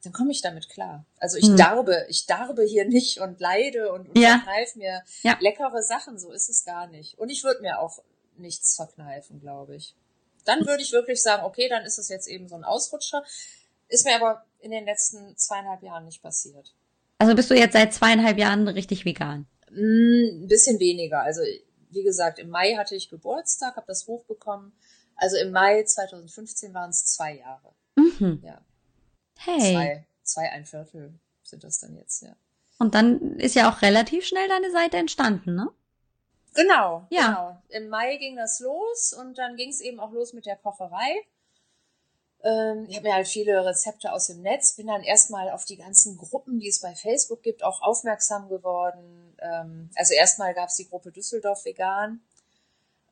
dann 0.05 0.13
komme 0.13 0.33
ich 0.33 0.43
damit 0.43 0.69
klar. 0.69 1.05
Also 1.19 1.37
ich 1.37 1.47
hm. 1.47 1.57
darbe, 1.57 2.07
ich 2.09 2.27
darbe 2.27 2.63
hier 2.65 2.87
nicht 2.87 3.21
und 3.21 3.41
leide 3.41 3.93
und, 3.93 4.09
und 4.09 4.19
ja. 4.19 4.41
verkneif 4.43 4.77
mir 4.77 5.03
ja. 5.23 5.37
leckere 5.41 5.83
Sachen, 5.83 6.19
so 6.19 6.33
ist 6.33 6.49
es 6.49 6.65
gar 6.65 6.87
nicht. 6.87 7.19
Und 7.19 7.31
ich 7.31 7.45
würde 7.45 7.63
mir 7.63 7.81
auch 7.81 8.03
nichts 8.37 8.77
verkneifen, 8.77 9.41
glaube 9.41 9.77
ich. 9.77 9.95
Dann 10.45 10.67
würde 10.67 10.83
ich 10.83 10.93
wirklich 10.93 11.23
sagen, 11.23 11.45
okay, 11.45 11.69
dann 11.69 11.85
ist 11.85 11.99
es 11.99 12.09
jetzt 12.09 12.29
eben 12.29 12.49
so 12.49 12.55
ein 12.55 12.65
Ausrutscher. 12.65 13.25
Ist 13.89 14.05
mir 14.05 14.17
aber 14.17 14.45
in 14.61 14.71
den 14.71 14.85
letzten 14.85 15.37
zweieinhalb 15.37 15.83
Jahren 15.83 16.05
nicht 16.05 16.23
passiert. 16.23 16.75
Also 17.19 17.35
bist 17.35 17.51
du 17.51 17.55
jetzt 17.55 17.73
seit 17.73 17.95
zweieinhalb 17.95 18.39
Jahren 18.39 18.67
richtig 18.69 19.05
vegan? 19.05 19.47
Mm, 19.71 20.45
ein 20.45 20.49
bisschen 20.49 20.79
weniger. 20.81 21.23
Also 21.23 21.43
wie 21.91 22.03
gesagt, 22.03 22.39
im 22.39 22.51
Mai 22.51 22.75
hatte 22.77 22.95
ich 22.95 23.09
Geburtstag, 23.09 23.77
habe 23.77 23.87
das 23.87 24.05
Buch 24.05 24.25
bekommen. 24.25 24.73
Also 25.17 25.37
im 25.37 25.53
Mai 25.53 25.85
2015 25.85 26.75
waren 26.75 26.91
es 26.91 27.07
zwei 27.07 27.37
Jahre. 27.37 27.73
Mhm. 27.97 28.41
Ja. 28.45 28.61
Hey. 29.45 29.73
Zwei, 29.73 30.07
zwei, 30.23 30.51
ein 30.51 30.65
Viertel 30.65 31.15
sind 31.43 31.65
das 31.65 31.79
dann 31.79 31.97
jetzt, 31.97 32.23
ja. 32.23 32.35
Und 32.79 32.95
dann 32.95 33.39
ist 33.39 33.55
ja 33.55 33.71
auch 33.71 33.83
relativ 33.83 34.27
schnell 34.27 34.49
deine 34.49 34.71
Seite 34.71 34.97
entstanden, 34.97 35.55
ne? 35.55 35.71
Genau, 36.55 37.07
ja. 37.11 37.27
genau. 37.27 37.63
Im 37.69 37.89
Mai 37.89 38.17
ging 38.17 38.37
das 38.37 38.61
los 38.61 39.13
und 39.13 39.39
dann 39.39 39.57
ging 39.57 39.71
es 39.71 39.81
eben 39.81 40.01
auch 40.01 40.13
los 40.13 40.33
mit 40.33 40.47
der 40.47 40.57
Kocherei. 40.57 41.25
Ähm, 42.45 42.87
ich 42.89 42.97
habe 42.97 43.09
mir 43.09 43.15
halt 43.15 43.27
viele 43.27 43.65
Rezepte 43.65 44.13
aus 44.13 44.27
dem 44.27 44.43
Netz, 44.43 44.75
bin 44.77 44.87
dann 44.87 45.03
erstmal 45.03 45.51
auf 45.51 45.65
die 45.65 45.77
ganzen 45.77 46.17
Gruppen, 46.17 46.61
die 46.61 46.69
es 46.69 46.81
bei 46.81 46.95
Facebook 46.95 47.43
gibt, 47.43 47.65
auch 47.65 47.83
aufmerksam 47.83 48.49
geworden. 48.49 49.37
Ähm, 49.41 49.91
also 49.97 50.15
erstmal 50.15 50.55
gab 50.55 50.69
es 50.69 50.77
die 50.77 50.89
Gruppe 50.89 51.11
Düsseldorf 51.11 51.65
Vegan. 51.65 52.21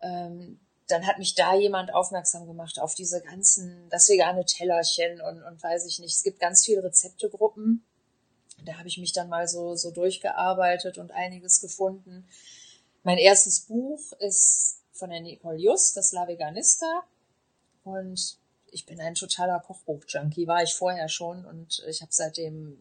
Ähm, 0.03 0.61
dann 0.93 1.07
hat 1.07 1.19
mich 1.19 1.35
da 1.35 1.55
jemand 1.55 1.95
aufmerksam 1.95 2.47
gemacht 2.47 2.79
auf 2.79 2.95
diese 2.95 3.21
ganzen, 3.23 3.89
das 3.89 4.09
vegane 4.09 4.45
Tellerchen 4.45 5.21
und, 5.21 5.43
und 5.43 5.63
weiß 5.63 5.87
ich 5.87 5.99
nicht. 5.99 6.15
Es 6.15 6.23
gibt 6.23 6.39
ganz 6.39 6.65
viele 6.65 6.85
Rezeptegruppen. 6.85 7.85
Da 8.65 8.79
habe 8.79 8.89
ich 8.89 8.99
mich 8.99 9.13
dann 9.13 9.29
mal 9.29 9.49
so, 9.49 9.75
so 9.75 9.91
durchgearbeitet 9.91 10.99
und 10.99 11.11
einiges 11.11 11.61
gefunden. 11.61 12.29
Mein 13.03 13.19
erstes 13.19 13.61
Buch 13.61 14.13
ist 14.21 14.83
von 14.93 15.11
der 15.11 15.21
Nicole 15.21 15.59
Just, 15.59 15.97
das 15.97 16.13
La 16.13 16.29
Veganista. 16.29 17.03
Und 17.83 18.39
ich 18.71 18.87
bin 18.87 19.01
ein 19.01 19.15
totaler 19.15 19.61
Kochbuch-Junkie, 19.61 20.47
war 20.47 20.63
ich 20.63 20.75
vorher 20.75 21.09
schon 21.09 21.45
und 21.45 21.83
ich 21.89 22.03
habe 22.03 22.13
seitdem 22.13 22.79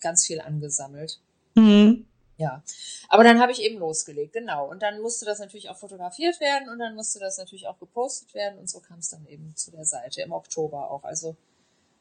ganz 0.00 0.26
viel 0.26 0.40
angesammelt. 0.40 1.20
Mhm. 1.54 2.06
Ja, 2.42 2.62
aber 3.08 3.24
dann 3.24 3.40
habe 3.40 3.52
ich 3.52 3.62
eben 3.62 3.78
losgelegt, 3.78 4.32
genau. 4.32 4.68
Und 4.68 4.82
dann 4.82 5.00
musste 5.00 5.24
das 5.24 5.38
natürlich 5.38 5.70
auch 5.70 5.76
fotografiert 5.76 6.40
werden 6.40 6.68
und 6.68 6.78
dann 6.78 6.94
musste 6.94 7.18
das 7.18 7.38
natürlich 7.38 7.68
auch 7.68 7.78
gepostet 7.78 8.34
werden 8.34 8.58
und 8.58 8.68
so 8.68 8.80
kam 8.80 8.98
es 8.98 9.10
dann 9.10 9.26
eben 9.26 9.54
zu 9.56 9.70
der 9.70 9.84
Seite 9.84 10.22
im 10.22 10.32
Oktober 10.32 10.90
auch. 10.90 11.04
Also 11.04 11.36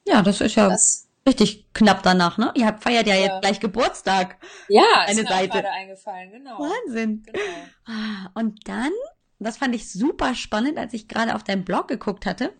ja, 0.07 0.21
das 0.21 0.41
ist 0.41 0.55
ja 0.55 0.69
das, 0.69 1.07
richtig 1.27 1.71
knapp 1.73 2.01
danach, 2.03 2.37
ne? 2.37 2.51
Ihr 2.55 2.65
habt 2.65 2.83
feiert 2.83 3.07
ja, 3.07 3.15
ja. 3.15 3.21
jetzt 3.21 3.41
gleich 3.41 3.59
Geburtstag. 3.59 4.37
Ja, 4.67 4.83
eine 5.05 5.11
ist 5.11 5.23
mir 5.23 5.29
Seite. 5.29 5.49
gerade 5.49 5.69
eingefallen, 5.69 6.31
genau. 6.31 6.59
Wahnsinn. 6.59 7.23
Genau. 7.23 7.39
Ah, 7.85 8.31
und 8.33 8.67
dann, 8.67 8.91
das 9.39 9.57
fand 9.57 9.75
ich 9.75 9.91
super 9.91 10.33
spannend, 10.33 10.77
als 10.77 10.93
ich 10.93 11.07
gerade 11.07 11.35
auf 11.35 11.43
deinem 11.43 11.63
Blog 11.63 11.87
geguckt 11.87 12.25
hatte 12.25 12.53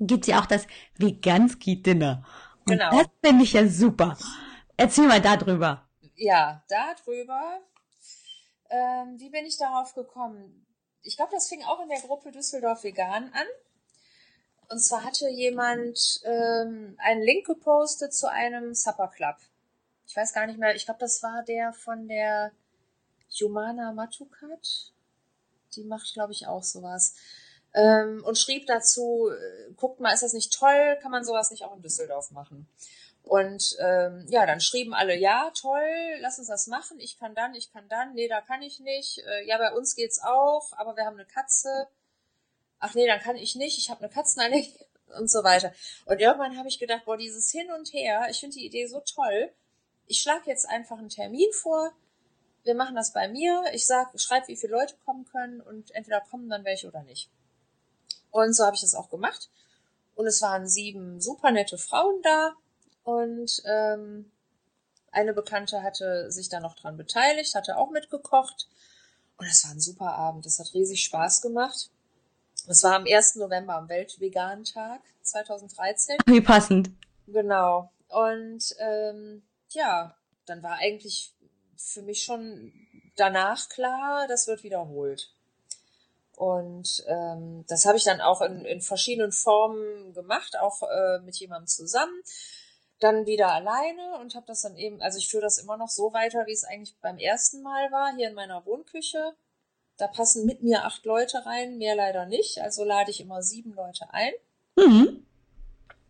gibt 0.00 0.26
ja 0.26 0.40
auch 0.40 0.46
das 0.46 0.66
Veganski-Dinner. 0.98 2.24
Und 2.66 2.78
genau. 2.78 2.90
das 2.90 3.06
finde 3.22 3.44
ich 3.44 3.52
ja 3.52 3.66
super. 3.68 4.16
Erzähl 4.76 5.06
mal 5.06 5.20
darüber. 5.20 5.86
Ja, 6.14 6.62
darüber. 6.68 7.60
Ähm, 8.70 9.18
wie 9.18 9.30
bin 9.30 9.46
ich 9.46 9.56
darauf 9.56 9.94
gekommen? 9.94 10.66
Ich 11.02 11.16
glaube, 11.16 11.32
das 11.32 11.48
fing 11.48 11.62
auch 11.64 11.80
in 11.82 11.88
der 11.88 12.00
Gruppe 12.00 12.30
Düsseldorf 12.30 12.84
Vegan 12.84 13.32
an. 13.32 13.46
Und 14.70 14.78
zwar 14.78 15.04
hatte 15.04 15.28
jemand 15.28 16.20
ähm, 16.24 16.96
einen 16.98 17.22
Link 17.22 17.46
gepostet 17.46 18.14
zu 18.14 18.30
einem 18.30 18.74
Supper 18.74 19.08
Club. 19.08 19.36
Ich 20.06 20.16
weiß 20.16 20.32
gar 20.32 20.46
nicht 20.46 20.58
mehr, 20.58 20.74
ich 20.74 20.86
glaube, 20.86 21.00
das 21.00 21.22
war 21.22 21.42
der 21.42 21.72
von 21.72 22.08
der 22.08 22.52
Humana 23.40 23.92
Matukat. 23.92 24.92
Die 25.76 25.84
macht, 25.84 26.14
glaube 26.14 26.32
ich, 26.32 26.46
auch 26.46 26.62
sowas 26.62 27.14
ähm, 27.74 28.22
und 28.24 28.38
schrieb 28.38 28.66
dazu, 28.66 29.30
äh, 29.30 29.72
guckt 29.76 30.00
mal, 30.00 30.12
ist 30.12 30.22
das 30.22 30.32
nicht 30.32 30.56
toll, 30.56 30.96
kann 31.02 31.10
man 31.10 31.24
sowas 31.24 31.50
nicht 31.50 31.64
auch 31.64 31.74
in 31.74 31.82
Düsseldorf 31.82 32.30
machen? 32.30 32.68
Und 33.24 33.76
ähm, 33.80 34.26
ja, 34.28 34.44
dann 34.44 34.60
schrieben 34.60 34.92
alle, 34.92 35.16
ja, 35.16 35.50
toll, 35.58 36.16
lass 36.20 36.38
uns 36.38 36.48
das 36.48 36.66
machen, 36.66 37.00
ich 37.00 37.18
kann 37.18 37.34
dann, 37.34 37.54
ich 37.54 37.72
kann 37.72 37.88
dann, 37.88 38.12
nee, 38.12 38.28
da 38.28 38.42
kann 38.42 38.60
ich 38.60 38.80
nicht, 38.80 39.18
äh, 39.18 39.46
ja, 39.46 39.56
bei 39.56 39.72
uns 39.72 39.96
geht's 39.96 40.22
auch, 40.22 40.72
aber 40.76 40.94
wir 40.96 41.06
haben 41.06 41.16
eine 41.16 41.24
Katze, 41.24 41.88
ach 42.80 42.94
nee, 42.94 43.06
dann 43.06 43.20
kann 43.20 43.36
ich 43.36 43.54
nicht, 43.54 43.78
ich 43.78 43.90
habe 43.90 44.00
eine 44.04 44.12
Katzenallergie 44.12 44.78
und 45.18 45.30
so 45.30 45.42
weiter. 45.42 45.72
Und 46.04 46.20
irgendwann 46.20 46.58
habe 46.58 46.68
ich 46.68 46.78
gedacht, 46.78 47.06
boah, 47.06 47.16
dieses 47.16 47.50
Hin 47.50 47.72
und 47.72 47.94
Her, 47.94 48.26
ich 48.28 48.40
finde 48.40 48.56
die 48.56 48.66
Idee 48.66 48.86
so 48.86 49.00
toll, 49.00 49.50
ich 50.06 50.20
schlage 50.20 50.50
jetzt 50.50 50.68
einfach 50.68 50.98
einen 50.98 51.08
Termin 51.08 51.50
vor, 51.52 51.92
wir 52.64 52.74
machen 52.74 52.96
das 52.96 53.12
bei 53.12 53.28
mir. 53.28 53.62
Ich 53.72 53.86
sag, 53.86 54.18
schreib, 54.18 54.48
wie 54.48 54.56
viele 54.56 54.72
Leute 54.72 54.96
kommen 55.04 55.24
können 55.26 55.60
und 55.60 55.94
entweder 55.94 56.20
kommen 56.20 56.48
dann 56.48 56.64
welche 56.64 56.88
oder 56.88 57.02
nicht. 57.02 57.30
Und 58.30 58.54
so 58.54 58.64
habe 58.64 58.74
ich 58.74 58.80
das 58.80 58.94
auch 58.94 59.10
gemacht. 59.10 59.50
Und 60.14 60.26
es 60.26 60.42
waren 60.42 60.66
sieben 60.66 61.20
super 61.20 61.50
nette 61.50 61.78
Frauen 61.78 62.20
da. 62.22 62.56
Und 63.04 63.62
ähm, 63.66 64.30
eine 65.12 65.32
Bekannte 65.32 65.82
hatte 65.82 66.30
sich 66.30 66.48
da 66.48 66.60
noch 66.60 66.74
dran 66.74 66.96
beteiligt, 66.96 67.54
hatte 67.54 67.76
auch 67.76 67.90
mitgekocht. 67.90 68.68
Und 69.36 69.46
es 69.46 69.64
war 69.64 69.72
ein 69.72 69.80
super 69.80 70.14
Abend. 70.14 70.46
Es 70.46 70.58
hat 70.58 70.74
riesig 70.74 71.04
Spaß 71.04 71.42
gemacht. 71.42 71.90
Es 72.66 72.82
war 72.82 72.94
am 72.94 73.04
1. 73.06 73.36
November, 73.36 73.76
am 73.76 73.88
Weltvegan-Tag 73.88 75.00
2013. 75.22 76.18
Wie 76.26 76.40
passend. 76.40 76.90
Genau. 77.26 77.90
Und 78.08 78.74
ähm, 78.78 79.42
ja, 79.70 80.16
dann 80.46 80.62
war 80.62 80.76
eigentlich 80.76 81.34
für 81.76 82.02
mich 82.02 82.22
schon 82.22 82.72
danach 83.16 83.68
klar, 83.68 84.26
das 84.28 84.46
wird 84.46 84.62
wiederholt. 84.62 85.30
Und 86.36 87.04
ähm, 87.06 87.64
das 87.68 87.86
habe 87.86 87.96
ich 87.96 88.04
dann 88.04 88.20
auch 88.20 88.40
in, 88.42 88.64
in 88.64 88.80
verschiedenen 88.80 89.30
Formen 89.30 90.12
gemacht, 90.14 90.58
auch 90.58 90.82
äh, 90.82 91.20
mit 91.20 91.36
jemandem 91.36 91.68
zusammen, 91.68 92.22
dann 93.04 93.26
wieder 93.26 93.52
alleine 93.52 94.18
und 94.20 94.34
habe 94.34 94.46
das 94.46 94.62
dann 94.62 94.76
eben, 94.76 95.00
also 95.02 95.18
ich 95.18 95.28
führe 95.28 95.42
das 95.42 95.58
immer 95.58 95.76
noch 95.76 95.90
so 95.90 96.12
weiter, 96.14 96.46
wie 96.46 96.52
es 96.52 96.64
eigentlich 96.64 96.96
beim 97.00 97.18
ersten 97.18 97.62
Mal 97.62 97.92
war, 97.92 98.14
hier 98.16 98.28
in 98.28 98.34
meiner 98.34 98.64
Wohnküche. 98.64 99.34
Da 99.98 100.08
passen 100.08 100.46
mit 100.46 100.62
mir 100.62 100.84
acht 100.84 101.04
Leute 101.04 101.44
rein, 101.44 101.76
mehr 101.76 101.94
leider 101.94 102.26
nicht. 102.26 102.60
Also 102.60 102.82
lade 102.82 103.10
ich 103.10 103.20
immer 103.20 103.42
sieben 103.42 103.74
Leute 103.74 104.06
ein. 104.10 104.32
Mhm. 104.76 105.26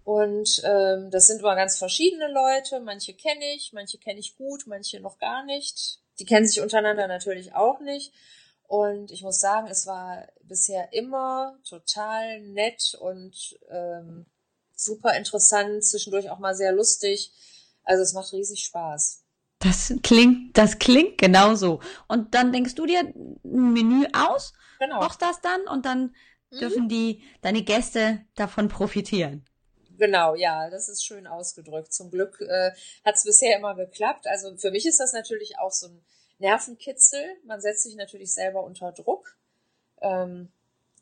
Und 0.05 0.63
ähm, 0.65 1.11
das 1.11 1.27
sind 1.27 1.41
immer 1.41 1.57
ganz 1.57 1.77
verschiedene 1.77 2.29
Leute. 2.29 2.81
Manche 2.81 3.15
kenne 3.15 3.45
ich, 3.55 3.73
manche 3.73 3.99
kenne 3.99 4.21
ich 4.21 4.37
gut, 4.37 4.67
manche 4.67 5.01
noch 5.01 5.19
gar 5.19 5.45
nicht. 5.45 5.99
Die 6.19 6.25
kennen 6.25 6.47
sich 6.47 6.61
untereinander 6.61 7.09
natürlich 7.09 7.55
auch 7.55 7.81
nicht. 7.81 8.13
Und 8.67 9.11
ich 9.11 9.23
muss 9.23 9.41
sagen, 9.41 9.67
es 9.67 9.87
war 9.87 10.29
bisher 10.43 10.93
immer 10.93 11.59
total 11.69 12.41
nett 12.41 12.97
und 13.01 13.59
ähm, 13.69 14.27
super 14.75 15.17
interessant, 15.17 15.85
zwischendurch 15.85 16.31
auch 16.31 16.39
mal 16.39 16.55
sehr 16.55 16.73
lustig. 16.73 17.33
Also 17.85 18.03
es 18.03 18.13
macht 18.13 18.33
riesig 18.33 18.65
Spaß. 18.65 19.23
Das 19.61 19.95
klingt, 20.03 20.57
das 20.59 20.79
klingt 20.79 21.19
genauso. 21.19 21.81
Und 22.09 22.35
dann 22.35 22.53
denkst 22.53 22.75
du 22.75 22.87
dir 22.87 23.01
ein 23.01 23.39
Menü 23.43 24.07
aus, 24.13 24.53
Genau. 24.79 25.01
kochst 25.01 25.23
das 25.23 25.41
dann 25.41 25.67
und 25.69 25.87
dann 25.87 26.15
Mhm. 26.51 26.59
dürfen 26.59 26.89
die, 26.89 27.23
deine 27.41 27.63
Gäste 27.63 28.25
davon 28.35 28.69
profitieren. 28.69 29.45
Genau, 29.97 30.35
ja, 30.35 30.71
das 30.71 30.89
ist 30.89 31.05
schön 31.05 31.27
ausgedrückt. 31.27 31.93
Zum 31.93 32.11
Glück 32.11 32.41
äh, 32.41 32.73
hat 33.05 33.15
es 33.15 33.25
bisher 33.25 33.57
immer 33.57 33.75
geklappt. 33.77 34.27
Also 34.27 34.57
für 34.57 34.71
mich 34.71 34.87
ist 34.87 34.99
das 34.99 35.13
natürlich 35.13 35.59
auch 35.59 35.71
so 35.73 35.87
ein 35.87 36.05
Nervenkitzel. 36.39 37.25
Man 37.45 37.61
setzt 37.61 37.85
sich 37.85 37.95
natürlich 37.95 38.33
selber 38.33 38.65
unter 38.65 38.91
Druck. 38.93 39.37
Ähm, 40.01 40.51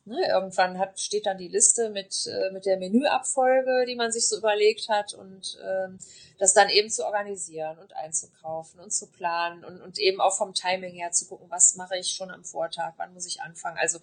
ne, 0.05 0.17
irgendwann 0.27 0.79
hat, 0.79 0.99
steht 0.99 1.25
dann 1.25 1.37
die 1.37 1.47
Liste 1.47 1.89
mit, 1.89 2.27
äh, 2.27 2.51
mit 2.51 2.65
der 2.65 2.77
Menüabfolge, 2.77 3.85
die 3.87 3.95
man 3.95 4.11
sich 4.11 4.27
so 4.27 4.37
überlegt 4.37 4.89
hat 4.89 5.13
und 5.13 5.57
ähm, 5.63 5.97
das 6.39 6.53
dann 6.53 6.69
eben 6.69 6.89
zu 6.89 7.05
organisieren 7.05 7.77
und 7.79 7.95
einzukaufen 7.95 8.79
und 8.79 8.91
zu 8.91 9.07
planen 9.07 9.63
und, 9.63 9.81
und 9.81 9.99
eben 9.99 10.19
auch 10.19 10.35
vom 10.35 10.53
Timing 10.53 10.93
her 10.93 11.11
zu 11.11 11.27
gucken, 11.27 11.47
was 11.49 11.75
mache 11.75 11.97
ich 11.97 12.09
schon 12.11 12.31
am 12.31 12.43
Vortag, 12.43 12.93
wann 12.97 13.13
muss 13.13 13.25
ich 13.27 13.41
anfangen. 13.41 13.77
Also 13.77 13.99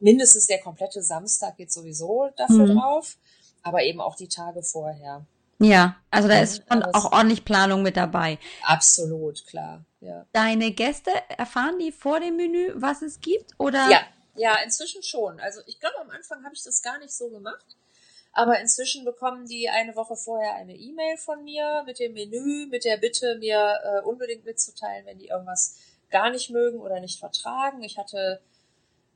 mindestens 0.00 0.46
der 0.46 0.60
komplette 0.60 1.02
Samstag 1.02 1.56
geht 1.56 1.72
sowieso 1.72 2.30
dafür 2.36 2.66
Mhm. 2.66 2.78
drauf, 2.78 3.16
aber 3.62 3.82
eben 3.82 4.00
auch 4.00 4.16
die 4.16 4.28
Tage 4.28 4.62
vorher. 4.62 5.26
Ja, 5.58 5.96
also 6.10 6.26
da 6.26 6.40
ist 6.40 6.64
schon 6.68 6.82
auch 6.82 7.12
ordentlich 7.12 7.44
Planung 7.44 7.82
mit 7.82 7.96
dabei. 7.96 8.38
Absolut, 8.64 9.46
klar. 9.46 9.84
Ja. 10.00 10.26
Deine 10.32 10.72
Gäste, 10.72 11.12
erfahren 11.38 11.78
die 11.78 11.92
vor 11.92 12.18
dem 12.18 12.36
Menü, 12.36 12.72
was 12.74 13.02
es 13.02 13.20
gibt? 13.20 13.52
Oder? 13.58 13.88
Ja, 13.88 14.00
ja, 14.34 14.56
inzwischen 14.64 15.02
schon. 15.02 15.40
Also 15.40 15.60
ich 15.66 15.78
glaube, 15.80 15.98
am 16.00 16.10
Anfang 16.10 16.44
habe 16.44 16.54
ich 16.54 16.62
das 16.62 16.82
gar 16.82 16.98
nicht 16.98 17.14
so 17.14 17.28
gemacht. 17.28 17.76
Aber 18.32 18.58
inzwischen 18.60 19.04
bekommen 19.04 19.46
die 19.46 19.68
eine 19.68 19.94
Woche 19.94 20.16
vorher 20.16 20.54
eine 20.54 20.74
E-Mail 20.74 21.18
von 21.18 21.44
mir 21.44 21.82
mit 21.84 21.98
dem 21.98 22.14
Menü, 22.14 22.66
mit 22.66 22.84
der 22.84 22.96
Bitte, 22.96 23.36
mir 23.36 23.78
äh, 23.84 24.00
unbedingt 24.06 24.46
mitzuteilen, 24.46 25.04
wenn 25.04 25.18
die 25.18 25.28
irgendwas 25.28 25.76
gar 26.10 26.30
nicht 26.30 26.48
mögen 26.48 26.80
oder 26.80 26.98
nicht 27.00 27.18
vertragen. 27.18 27.82
Ich 27.82 27.98
hatte, 27.98 28.40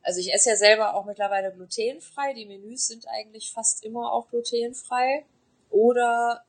also 0.02 0.20
ich 0.20 0.34
esse 0.34 0.50
ja 0.50 0.56
selber 0.56 0.94
auch 0.94 1.06
mittlerweile 1.06 1.50
glutenfrei. 1.50 2.34
Die 2.34 2.44
Menüs 2.44 2.88
sind 2.88 3.06
eigentlich 3.08 3.52
fast 3.52 3.84
immer 3.84 4.12
auch 4.12 4.28
glutenfrei 4.28 5.24
oder 5.70 6.44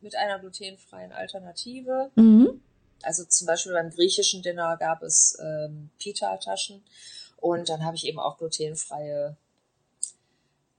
mit 0.00 0.16
einer 0.16 0.38
glutenfreien 0.38 1.12
Alternative. 1.12 2.10
Mhm. 2.14 2.62
Also 3.02 3.24
zum 3.24 3.46
Beispiel 3.46 3.72
beim 3.72 3.90
griechischen 3.90 4.40
Dinner 4.40 4.78
gab 4.78 5.02
es 5.02 5.38
ähm, 5.38 5.90
Pita-Taschen 5.98 6.82
und 7.36 7.68
dann 7.68 7.84
habe 7.84 7.96
ich 7.96 8.06
eben 8.06 8.18
auch 8.18 8.38
glutenfreie, 8.38 9.36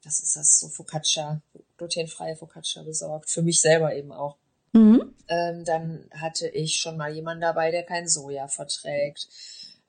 was 0.04 0.20
ist 0.20 0.36
das, 0.36 0.60
so 0.60 0.68
Focaccia, 0.70 1.42
glutenfreie 1.78 2.36
Focaccia 2.36 2.84
besorgt. 2.84 3.30
Für 3.30 3.42
mich 3.42 3.62
selber 3.62 3.96
eben 3.96 4.12
auch. 4.12 4.38
Mhm. 4.74 5.16
Ähm, 5.28 5.66
dann 5.66 6.10
hatte 6.12 6.48
ich 6.48 6.78
schon 6.78 6.98
mal 6.98 7.14
jemanden 7.14 7.42
dabei, 7.42 7.72
der 7.72 7.84
kein 7.84 8.08
Soja 8.08 8.48
verträgt. 8.48 9.28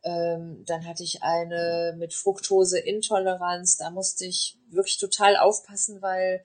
Ähm, 0.04 0.64
dann 0.66 0.86
hatte 0.86 1.02
ich 1.02 1.22
eine 1.22 1.94
mit 1.98 2.14
Fructoseintoleranz. 2.14 3.76
Da 3.76 3.90
musste 3.90 4.24
ich 4.24 4.56
wirklich 4.70 4.98
total 4.98 5.36
aufpassen, 5.36 6.00
weil 6.02 6.44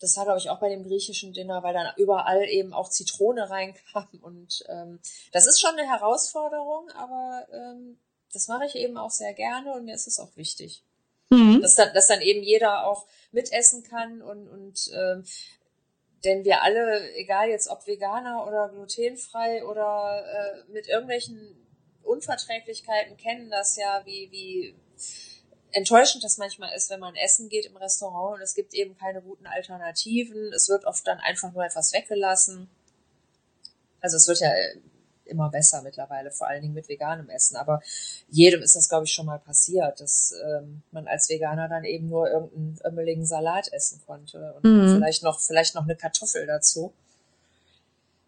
das 0.00 0.16
war, 0.16 0.24
glaube 0.24 0.38
ich, 0.38 0.48
auch 0.48 0.60
bei 0.60 0.68
dem 0.68 0.84
griechischen 0.84 1.32
Dinner, 1.32 1.62
weil 1.62 1.74
dann 1.74 1.92
überall 1.96 2.44
eben 2.48 2.72
auch 2.72 2.88
Zitrone 2.88 3.50
reinkam. 3.50 4.08
Und 4.22 4.64
ähm, 4.68 5.00
das 5.32 5.46
ist 5.46 5.60
schon 5.60 5.76
eine 5.76 5.88
Herausforderung, 5.88 6.88
aber 6.90 7.46
ähm, 7.52 7.98
das 8.32 8.48
mache 8.48 8.66
ich 8.66 8.74
eben 8.76 8.98
auch 8.98 9.10
sehr 9.10 9.32
gerne 9.34 9.72
und 9.72 9.84
mir 9.84 9.94
ist 9.94 10.06
es 10.06 10.18
auch 10.18 10.36
wichtig 10.36 10.82
Mhm. 11.30 11.60
dass 11.60 11.74
dann, 11.74 11.92
dass 11.92 12.06
dann 12.06 12.22
eben 12.22 12.42
jeder 12.42 12.86
auch 12.86 13.06
mitessen 13.32 13.82
kann 13.82 14.22
und, 14.22 14.48
und 14.48 14.90
ähm, 14.94 15.24
denn 16.24 16.44
wir 16.44 16.62
alle, 16.62 17.12
egal 17.14 17.48
jetzt 17.48 17.68
ob 17.68 17.86
Veganer 17.86 18.46
oder 18.46 18.70
glutenfrei 18.70 19.64
oder 19.64 20.24
äh, 20.26 20.72
mit 20.72 20.88
irgendwelchen 20.88 21.54
Unverträglichkeiten, 22.02 23.16
kennen 23.18 23.50
das 23.50 23.76
ja, 23.76 24.02
wie, 24.06 24.28
wie 24.32 24.74
enttäuschend 25.72 26.24
das 26.24 26.38
manchmal 26.38 26.74
ist, 26.74 26.88
wenn 26.88 26.98
man 26.98 27.14
essen 27.14 27.50
geht 27.50 27.66
im 27.66 27.76
Restaurant 27.76 28.36
und 28.36 28.42
es 28.42 28.54
gibt 28.54 28.72
eben 28.72 28.96
keine 28.96 29.20
guten 29.20 29.46
Alternativen. 29.46 30.52
Es 30.54 30.70
wird 30.70 30.86
oft 30.86 31.06
dann 31.06 31.18
einfach 31.18 31.52
nur 31.52 31.64
etwas 31.64 31.92
weggelassen. 31.92 32.70
Also 34.00 34.16
es 34.16 34.26
wird 34.26 34.40
ja 34.40 34.50
immer 35.28 35.50
besser 35.50 35.82
mittlerweile, 35.82 36.30
vor 36.30 36.48
allen 36.48 36.62
Dingen 36.62 36.74
mit 36.74 36.88
veganem 36.88 37.28
Essen. 37.30 37.56
Aber 37.56 37.80
jedem 38.30 38.62
ist 38.62 38.74
das, 38.76 38.88
glaube 38.88 39.04
ich, 39.06 39.12
schon 39.12 39.26
mal 39.26 39.38
passiert, 39.38 40.00
dass 40.00 40.34
ähm, 40.44 40.82
man 40.90 41.06
als 41.06 41.28
Veganer 41.28 41.68
dann 41.68 41.84
eben 41.84 42.08
nur 42.08 42.28
irgendeinen 42.30 42.78
ömmeligen 42.84 43.26
Salat 43.26 43.72
essen 43.72 44.00
konnte 44.06 44.54
und 44.54 44.64
Mhm. 44.64 44.94
vielleicht 44.96 45.22
noch, 45.22 45.40
vielleicht 45.40 45.74
noch 45.74 45.84
eine 45.84 45.96
Kartoffel 45.96 46.46
dazu. 46.46 46.92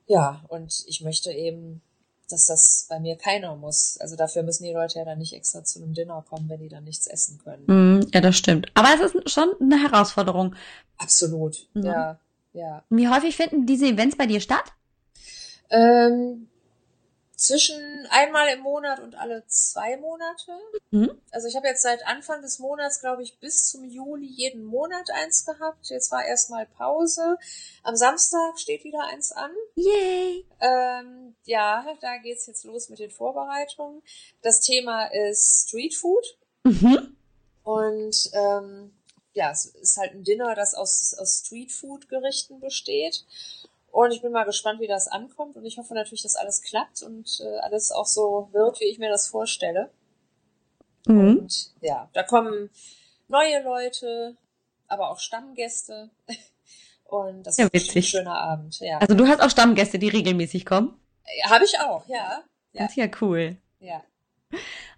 Ja, 0.06 0.42
und 0.48 0.84
ich 0.86 1.00
möchte 1.02 1.30
eben, 1.32 1.82
dass 2.28 2.46
das 2.46 2.86
bei 2.88 2.98
mir 3.00 3.16
keiner 3.16 3.56
muss. 3.56 3.96
Also 4.00 4.16
dafür 4.16 4.42
müssen 4.42 4.64
die 4.64 4.72
Leute 4.72 4.98
ja 4.98 5.04
dann 5.04 5.18
nicht 5.18 5.32
extra 5.34 5.64
zu 5.64 5.80
einem 5.82 5.94
Dinner 5.94 6.24
kommen, 6.28 6.48
wenn 6.48 6.60
die 6.60 6.68
dann 6.68 6.84
nichts 6.84 7.06
essen 7.06 7.38
können. 7.42 7.64
Mhm. 7.66 8.06
Ja, 8.12 8.20
das 8.20 8.36
stimmt. 8.36 8.70
Aber 8.74 8.88
es 8.94 9.12
ist 9.14 9.30
schon 9.30 9.48
eine 9.60 9.80
Herausforderung. 9.82 10.54
Absolut, 10.98 11.66
Mhm. 11.74 11.84
ja, 11.86 12.18
ja. 12.52 12.84
Wie 12.90 13.08
häufig 13.08 13.36
finden 13.36 13.66
diese 13.66 13.86
Events 13.86 14.16
bei 14.16 14.26
dir 14.26 14.40
statt? 14.40 14.64
Ähm, 15.70 16.48
zwischen 17.40 18.06
einmal 18.10 18.48
im 18.48 18.60
Monat 18.60 19.00
und 19.00 19.14
alle 19.14 19.46
zwei 19.46 19.96
Monate. 19.96 20.52
Mhm. 20.90 21.18
Also 21.30 21.48
ich 21.48 21.56
habe 21.56 21.68
jetzt 21.68 21.82
seit 21.82 22.06
Anfang 22.06 22.42
des 22.42 22.58
Monats, 22.58 23.00
glaube 23.00 23.22
ich, 23.22 23.38
bis 23.38 23.70
zum 23.70 23.84
Juli 23.84 24.26
jeden 24.26 24.62
Monat 24.62 25.08
eins 25.10 25.46
gehabt. 25.46 25.88
Jetzt 25.88 26.12
war 26.12 26.22
erstmal 26.22 26.66
Pause. 26.66 27.38
Am 27.82 27.96
Samstag 27.96 28.58
steht 28.58 28.84
wieder 28.84 29.04
eins 29.10 29.32
an. 29.32 29.50
Yay! 29.74 30.44
Ähm, 30.60 31.34
ja, 31.44 31.86
da 32.02 32.18
geht's 32.18 32.46
jetzt 32.46 32.64
los 32.64 32.90
mit 32.90 32.98
den 32.98 33.10
Vorbereitungen. 33.10 34.02
Das 34.42 34.60
Thema 34.60 35.06
ist 35.06 35.66
Street 35.66 35.94
Food. 35.94 36.36
Mhm. 36.64 37.16
Und 37.62 38.30
ähm, 38.34 38.92
ja, 39.32 39.50
es 39.50 39.64
ist 39.64 39.96
halt 39.96 40.12
ein 40.12 40.24
Dinner, 40.24 40.54
das 40.54 40.74
aus, 40.74 41.14
aus 41.14 41.42
Streetfood-Gerichten 41.46 42.60
besteht. 42.60 43.24
Und 43.90 44.12
ich 44.12 44.22
bin 44.22 44.32
mal 44.32 44.44
gespannt, 44.44 44.80
wie 44.80 44.86
das 44.86 45.08
ankommt. 45.08 45.56
Und 45.56 45.64
ich 45.64 45.78
hoffe 45.78 45.94
natürlich, 45.94 46.22
dass 46.22 46.36
alles 46.36 46.62
klappt 46.62 47.02
und 47.02 47.40
äh, 47.44 47.58
alles 47.58 47.90
auch 47.90 48.06
so 48.06 48.48
wird, 48.52 48.78
wie 48.80 48.84
ich 48.84 48.98
mir 48.98 49.08
das 49.10 49.26
vorstelle. 49.28 49.90
Mhm. 51.06 51.38
Und 51.38 51.72
ja, 51.80 52.08
da 52.12 52.22
kommen 52.22 52.70
neue 53.28 53.62
Leute, 53.62 54.36
aber 54.88 55.10
auch 55.10 55.18
Stammgäste. 55.18 56.10
Und 57.04 57.42
das 57.44 57.56
Ja, 57.56 57.64
wird 57.64 57.74
ein 57.74 57.80
witzig. 57.88 58.08
schöner 58.10 58.36
Abend. 58.38 58.78
Ja, 58.78 58.98
Also 58.98 59.14
du 59.16 59.26
hast 59.26 59.40
auch 59.40 59.50
Stammgäste, 59.50 59.98
die 59.98 60.08
regelmäßig 60.10 60.64
kommen. 60.64 60.96
habe 61.48 61.64
ich 61.64 61.76
auch, 61.80 62.06
ja. 62.06 62.44
Ja. 62.72 62.82
Das 62.82 62.90
ist 62.90 62.96
ja 62.96 63.08
cool. 63.20 63.56
Ja. 63.80 64.00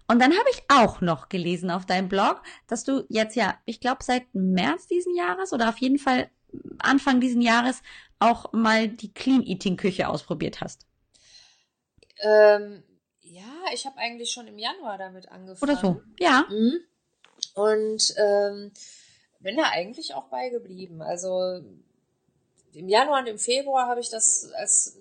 Und 0.07 0.19
dann 0.21 0.31
habe 0.31 0.49
ich 0.51 0.61
auch 0.69 1.01
noch 1.01 1.27
gelesen 1.29 1.71
auf 1.71 1.87
deinem 1.87 2.09
Blog, 2.09 2.43
dass 2.67 2.83
du 2.83 3.03
jetzt 3.09 3.35
ja, 3.35 3.55
ich 3.65 3.79
glaube 3.79 4.03
seit 4.03 4.25
März 4.33 4.85
diesen 4.85 5.15
Jahres 5.15 5.53
oder 5.53 5.69
auf 5.69 5.77
jeden 5.79 5.97
Fall 5.97 6.29
Anfang 6.79 7.21
diesen 7.21 7.41
Jahres 7.41 7.81
auch 8.19 8.53
mal 8.53 8.87
die 8.87 9.13
Clean 9.13 9.43
Eating 9.43 9.77
Küche 9.77 10.07
ausprobiert 10.07 10.61
hast. 10.61 10.85
Ähm, 12.19 12.83
Ja, 13.21 13.43
ich 13.73 13.85
habe 13.85 13.97
eigentlich 13.97 14.31
schon 14.31 14.47
im 14.47 14.59
Januar 14.59 14.97
damit 14.97 15.29
angefangen. 15.29 15.71
Oder 15.71 15.81
so. 15.81 16.01
Ja. 16.19 16.45
Mhm. 16.49 16.79
Und 17.55 18.13
ähm, 18.17 18.71
bin 19.39 19.57
da 19.57 19.63
eigentlich 19.71 20.13
auch 20.13 20.25
bei 20.25 20.49
geblieben. 20.49 21.01
Also 21.01 21.61
im 22.73 22.89
Januar 22.89 23.19
und 23.21 23.27
im 23.27 23.39
Februar 23.39 23.87
habe 23.87 23.99
ich 23.99 24.09
das 24.09 24.51
als 24.53 24.97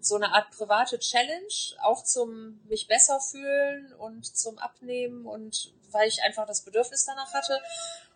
so 0.00 0.16
eine 0.16 0.32
Art 0.32 0.50
private 0.50 0.98
Challenge, 0.98 1.76
auch 1.82 2.04
zum 2.04 2.60
mich 2.68 2.86
besser 2.86 3.20
fühlen 3.20 3.92
und 3.94 4.24
zum 4.24 4.58
Abnehmen 4.58 5.26
und 5.26 5.72
weil 5.90 6.08
ich 6.08 6.22
einfach 6.22 6.46
das 6.46 6.62
Bedürfnis 6.62 7.06
danach 7.06 7.32
hatte 7.32 7.58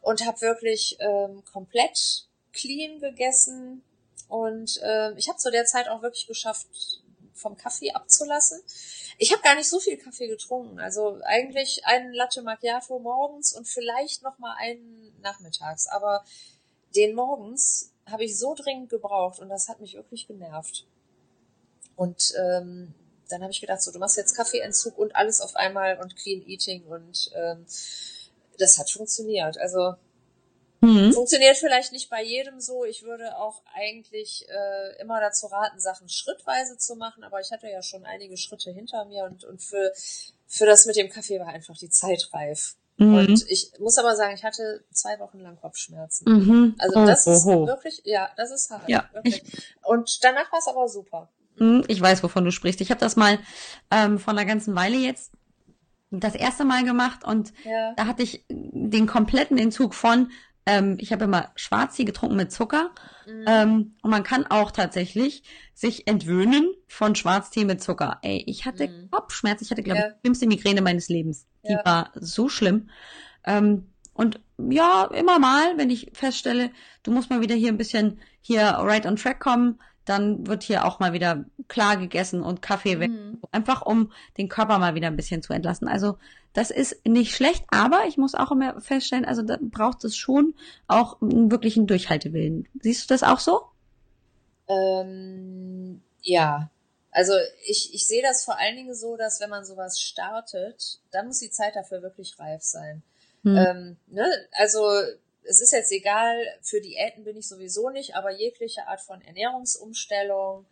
und 0.00 0.24
habe 0.24 0.40
wirklich 0.40 0.96
ähm, 1.00 1.42
komplett 1.52 2.28
clean 2.52 3.00
gegessen 3.00 3.82
und 4.28 4.80
ähm, 4.82 5.14
ich 5.16 5.28
habe 5.28 5.38
zu 5.38 5.50
der 5.50 5.64
Zeit 5.64 5.88
auch 5.88 6.02
wirklich 6.02 6.26
geschafft, 6.26 6.68
vom 7.34 7.56
Kaffee 7.56 7.92
abzulassen. 7.92 8.60
Ich 9.18 9.32
habe 9.32 9.42
gar 9.42 9.54
nicht 9.54 9.68
so 9.68 9.80
viel 9.80 9.96
Kaffee 9.96 10.28
getrunken, 10.28 10.78
also 10.78 11.18
eigentlich 11.24 11.84
einen 11.84 12.12
Latte 12.12 12.42
Macchiato 12.42 12.98
morgens 12.98 13.52
und 13.52 13.66
vielleicht 13.66 14.22
noch 14.22 14.38
mal 14.38 14.54
einen 14.58 15.12
nachmittags, 15.20 15.88
aber 15.88 16.24
den 16.94 17.14
morgens 17.14 17.92
habe 18.06 18.24
ich 18.24 18.38
so 18.38 18.54
dringend 18.54 18.90
gebraucht 18.90 19.40
und 19.40 19.48
das 19.48 19.68
hat 19.68 19.80
mich 19.80 19.94
wirklich 19.94 20.26
genervt. 20.26 20.86
Und 21.96 22.32
ähm, 22.38 22.94
dann 23.28 23.42
habe 23.42 23.52
ich 23.52 23.60
gedacht, 23.60 23.82
so, 23.82 23.92
du 23.92 23.98
machst 23.98 24.16
jetzt 24.16 24.34
Kaffeeentzug 24.34 24.98
und 24.98 25.14
alles 25.14 25.40
auf 25.40 25.54
einmal 25.56 25.98
und 26.00 26.16
Clean 26.16 26.42
Eating 26.46 26.84
und 26.84 27.30
ähm, 27.34 27.66
das 28.58 28.78
hat 28.78 28.90
funktioniert. 28.90 29.58
Also 29.58 29.94
mhm. 30.80 31.12
funktioniert 31.12 31.56
vielleicht 31.56 31.92
nicht 31.92 32.10
bei 32.10 32.22
jedem 32.22 32.60
so. 32.60 32.84
Ich 32.84 33.02
würde 33.02 33.36
auch 33.36 33.62
eigentlich 33.74 34.46
äh, 34.48 35.00
immer 35.00 35.20
dazu 35.20 35.46
raten, 35.46 35.80
Sachen 35.80 36.08
schrittweise 36.08 36.78
zu 36.78 36.96
machen, 36.96 37.24
aber 37.24 37.40
ich 37.40 37.50
hatte 37.50 37.68
ja 37.68 37.82
schon 37.82 38.04
einige 38.04 38.36
Schritte 38.36 38.70
hinter 38.70 39.04
mir 39.04 39.24
und, 39.24 39.44
und 39.44 39.62
für, 39.62 39.92
für 40.46 40.66
das 40.66 40.86
mit 40.86 40.96
dem 40.96 41.10
Kaffee 41.10 41.40
war 41.40 41.48
einfach 41.48 41.76
die 41.76 41.90
Zeit 41.90 42.28
reif. 42.32 42.76
Mhm. 43.00 43.14
Und 43.14 43.44
ich 43.48 43.72
muss 43.78 43.96
aber 43.96 44.14
sagen, 44.14 44.34
ich 44.34 44.44
hatte 44.44 44.84
zwei 44.92 45.18
Wochen 45.20 45.40
lang 45.40 45.56
Kopfschmerzen. 45.56 46.30
Mhm. 46.30 46.74
Also 46.78 47.06
das 47.06 47.26
oh, 47.26 47.30
oh, 47.30 47.34
oh. 47.34 47.62
ist 47.64 47.68
wirklich, 47.68 48.02
ja, 48.04 48.30
das 48.36 48.50
ist 48.50 48.70
hart. 48.70 48.88
Ja, 48.88 49.08
wirklich. 49.12 49.42
Und 49.82 50.22
danach 50.22 50.52
war 50.52 50.58
es 50.58 50.68
aber 50.68 50.86
super. 50.86 51.30
Hm, 51.56 51.84
ich 51.88 52.00
weiß, 52.00 52.22
wovon 52.22 52.44
du 52.44 52.52
sprichst. 52.52 52.80
Ich 52.82 52.90
habe 52.90 53.00
das 53.00 53.16
mal 53.16 53.38
ähm, 53.90 54.18
vor 54.18 54.32
einer 54.32 54.44
ganzen 54.44 54.74
Weile 54.76 54.96
jetzt 54.96 55.32
das 56.10 56.34
erste 56.34 56.64
Mal 56.64 56.84
gemacht 56.84 57.24
und 57.24 57.52
ja. 57.64 57.94
da 57.94 58.06
hatte 58.06 58.22
ich 58.22 58.44
den 58.48 59.06
kompletten 59.06 59.58
Entzug 59.58 59.94
von, 59.94 60.30
ähm, 60.66 60.96
ich 61.00 61.12
habe 61.12 61.24
immer 61.24 61.50
Schwarztee 61.56 62.04
getrunken 62.04 62.36
mit 62.36 62.52
Zucker 62.52 62.90
mhm. 63.26 63.44
ähm, 63.46 63.94
und 64.02 64.10
man 64.10 64.22
kann 64.22 64.46
auch 64.46 64.70
tatsächlich 64.70 65.42
sich 65.74 66.06
entwöhnen 66.06 66.72
von 66.86 67.14
Schwarztee 67.14 67.64
mit 67.64 67.82
Zucker. 67.82 68.18
Ey, 68.22 68.44
ich 68.46 68.66
hatte 68.66 68.88
mhm. 68.88 69.10
Kopfschmerz, 69.10 69.62
ich 69.62 69.70
hatte, 69.70 69.82
glaube 69.82 69.98
ich, 69.98 70.04
ja. 70.04 70.10
die 70.10 70.20
schlimmste 70.20 70.46
Migräne 70.46 70.82
meines 70.82 71.08
Lebens. 71.08 71.46
Die 71.66 71.72
ja. 71.72 71.84
war 71.84 72.10
so 72.14 72.48
schlimm. 72.48 72.90
Ähm, 73.44 73.88
und 74.12 74.40
ja, 74.58 75.04
immer 75.14 75.38
mal, 75.38 75.78
wenn 75.78 75.88
ich 75.88 76.10
feststelle, 76.12 76.70
du 77.02 77.10
musst 77.10 77.30
mal 77.30 77.40
wieder 77.40 77.54
hier 77.54 77.70
ein 77.70 77.78
bisschen 77.78 78.20
hier 78.42 78.62
right 78.62 79.06
on 79.06 79.16
track 79.16 79.40
kommen, 79.40 79.78
dann 80.04 80.46
wird 80.46 80.62
hier 80.62 80.84
auch 80.84 80.98
mal 80.98 81.12
wieder 81.12 81.44
klar 81.68 81.96
gegessen 81.96 82.42
und 82.42 82.62
Kaffee 82.62 83.00
weg. 83.00 83.10
Mhm. 83.10 83.38
Einfach 83.52 83.82
um 83.82 84.12
den 84.36 84.48
Körper 84.48 84.78
mal 84.78 84.94
wieder 84.94 85.06
ein 85.06 85.16
bisschen 85.16 85.42
zu 85.42 85.52
entlassen. 85.52 85.88
Also 85.88 86.18
das 86.52 86.70
ist 86.70 87.06
nicht 87.06 87.34
schlecht, 87.34 87.64
aber 87.70 88.06
ich 88.06 88.16
muss 88.16 88.34
auch 88.34 88.50
immer 88.50 88.80
feststellen, 88.80 89.24
also 89.24 89.42
da 89.42 89.58
braucht 89.60 90.04
es 90.04 90.16
schon 90.16 90.54
auch 90.88 91.20
einen 91.22 91.50
wirklichen 91.50 91.86
Durchhaltewillen. 91.86 92.68
Siehst 92.80 93.04
du 93.04 93.14
das 93.14 93.22
auch 93.22 93.38
so? 93.38 93.62
Ähm, 94.68 96.02
ja. 96.22 96.70
Also 97.12 97.32
ich, 97.66 97.94
ich 97.94 98.06
sehe 98.06 98.22
das 98.22 98.44
vor 98.44 98.58
allen 98.58 98.76
Dingen 98.76 98.94
so, 98.94 99.16
dass 99.16 99.40
wenn 99.40 99.50
man 99.50 99.64
sowas 99.64 100.00
startet, 100.00 101.00
dann 101.10 101.26
muss 101.26 101.40
die 101.40 101.50
Zeit 101.50 101.76
dafür 101.76 102.02
wirklich 102.02 102.38
reif 102.38 102.62
sein. 102.62 103.02
Mhm. 103.42 103.56
Ähm, 103.56 103.96
ne? 104.08 104.26
Also 104.52 104.80
es 105.44 105.60
ist 105.60 105.72
jetzt 105.72 105.90
egal, 105.92 106.36
für 106.62 106.80
Diäten 106.80 107.24
bin 107.24 107.36
ich 107.36 107.48
sowieso 107.48 107.90
nicht, 107.90 108.14
aber 108.14 108.30
jegliche 108.30 108.86
Art 108.86 109.00
von 109.00 109.22
Ernährungsumstellung, 109.22 110.66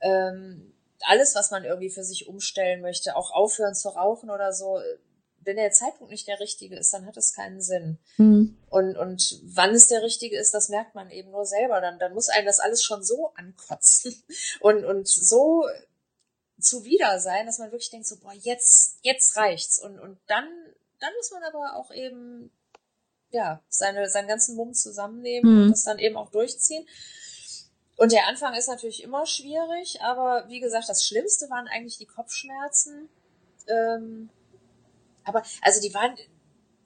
ähm, 0.00 0.72
alles, 1.02 1.34
was 1.34 1.50
man 1.50 1.64
irgendwie 1.64 1.90
für 1.90 2.04
sich 2.04 2.28
umstellen 2.28 2.82
möchte, 2.82 3.16
auch 3.16 3.30
aufhören 3.30 3.74
zu 3.74 3.88
rauchen 3.88 4.30
oder 4.30 4.52
so, 4.52 4.80
wenn 5.42 5.56
der 5.56 5.72
Zeitpunkt 5.72 6.10
nicht 6.10 6.28
der 6.28 6.40
richtige 6.40 6.76
ist, 6.76 6.92
dann 6.92 7.06
hat 7.06 7.16
es 7.16 7.34
keinen 7.34 7.60
Sinn. 7.60 7.98
Mhm. 8.18 8.58
Und, 8.68 8.96
und 8.96 9.40
wann 9.42 9.74
es 9.74 9.88
der 9.88 10.02
richtige 10.02 10.38
ist, 10.38 10.52
das 10.52 10.68
merkt 10.68 10.94
man 10.94 11.10
eben 11.10 11.30
nur 11.30 11.46
selber. 11.46 11.80
Dann, 11.80 11.98
dann 11.98 12.14
muss 12.14 12.28
einem 12.28 12.46
das 12.46 12.60
alles 12.60 12.82
schon 12.82 13.02
so 13.02 13.32
ankotzen 13.34 14.22
und, 14.60 14.84
und 14.84 15.08
so 15.08 15.64
zuwider 16.58 17.18
sein, 17.20 17.46
dass 17.46 17.58
man 17.58 17.72
wirklich 17.72 17.90
denkt, 17.90 18.06
so, 18.06 18.16
boah, 18.18 18.34
jetzt, 18.34 18.98
jetzt 19.02 19.36
reicht's. 19.36 19.82
Und, 19.82 19.98
und 19.98 20.18
dann, 20.26 20.46
dann 21.00 21.12
muss 21.16 21.30
man 21.30 21.42
aber 21.42 21.76
auch 21.76 21.90
eben 21.90 22.52
ja, 23.30 23.62
seine, 23.68 24.08
seinen 24.08 24.28
ganzen 24.28 24.56
Mumm 24.56 24.74
zusammennehmen 24.74 25.52
mhm. 25.52 25.62
und 25.62 25.70
das 25.70 25.84
dann 25.84 25.98
eben 25.98 26.16
auch 26.16 26.30
durchziehen. 26.30 26.86
Und 27.96 28.12
der 28.12 28.26
Anfang 28.26 28.54
ist 28.54 28.68
natürlich 28.68 29.02
immer 29.02 29.26
schwierig, 29.26 30.00
aber 30.02 30.48
wie 30.48 30.60
gesagt, 30.60 30.88
das 30.88 31.06
Schlimmste 31.06 31.50
waren 31.50 31.68
eigentlich 31.68 31.98
die 31.98 32.06
Kopfschmerzen. 32.06 33.08
Ähm, 33.68 34.30
aber 35.30 35.42
also 35.62 35.80
die 35.80 35.94
waren, 35.94 36.16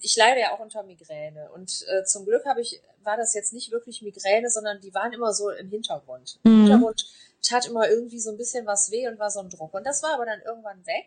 ich 0.00 0.16
leide 0.16 0.40
ja 0.40 0.54
auch 0.54 0.60
unter 0.60 0.82
Migräne 0.82 1.50
und 1.52 1.84
äh, 1.88 2.04
zum 2.04 2.24
Glück 2.24 2.44
habe 2.44 2.60
ich 2.60 2.80
war 3.04 3.16
das 3.16 3.34
jetzt 3.34 3.52
nicht 3.52 3.70
wirklich 3.70 4.02
Migräne, 4.02 4.50
sondern 4.50 4.80
die 4.80 4.94
waren 4.94 5.12
immer 5.12 5.32
so 5.32 5.50
im 5.50 5.68
Hintergrund. 5.68 6.40
Mhm. 6.42 6.50
Im 6.50 6.60
Hintergrund 6.62 7.06
tat 7.42 7.66
immer 7.66 7.88
irgendwie 7.88 8.18
so 8.18 8.30
ein 8.30 8.36
bisschen 8.36 8.66
was 8.66 8.90
weh 8.90 9.06
und 9.06 9.18
war 9.18 9.30
so 9.30 9.40
ein 9.40 9.50
Druck. 9.50 9.74
Und 9.74 9.84
das 9.84 10.02
war 10.02 10.14
aber 10.14 10.26
dann 10.26 10.40
irgendwann 10.40 10.84
weg. 10.86 11.06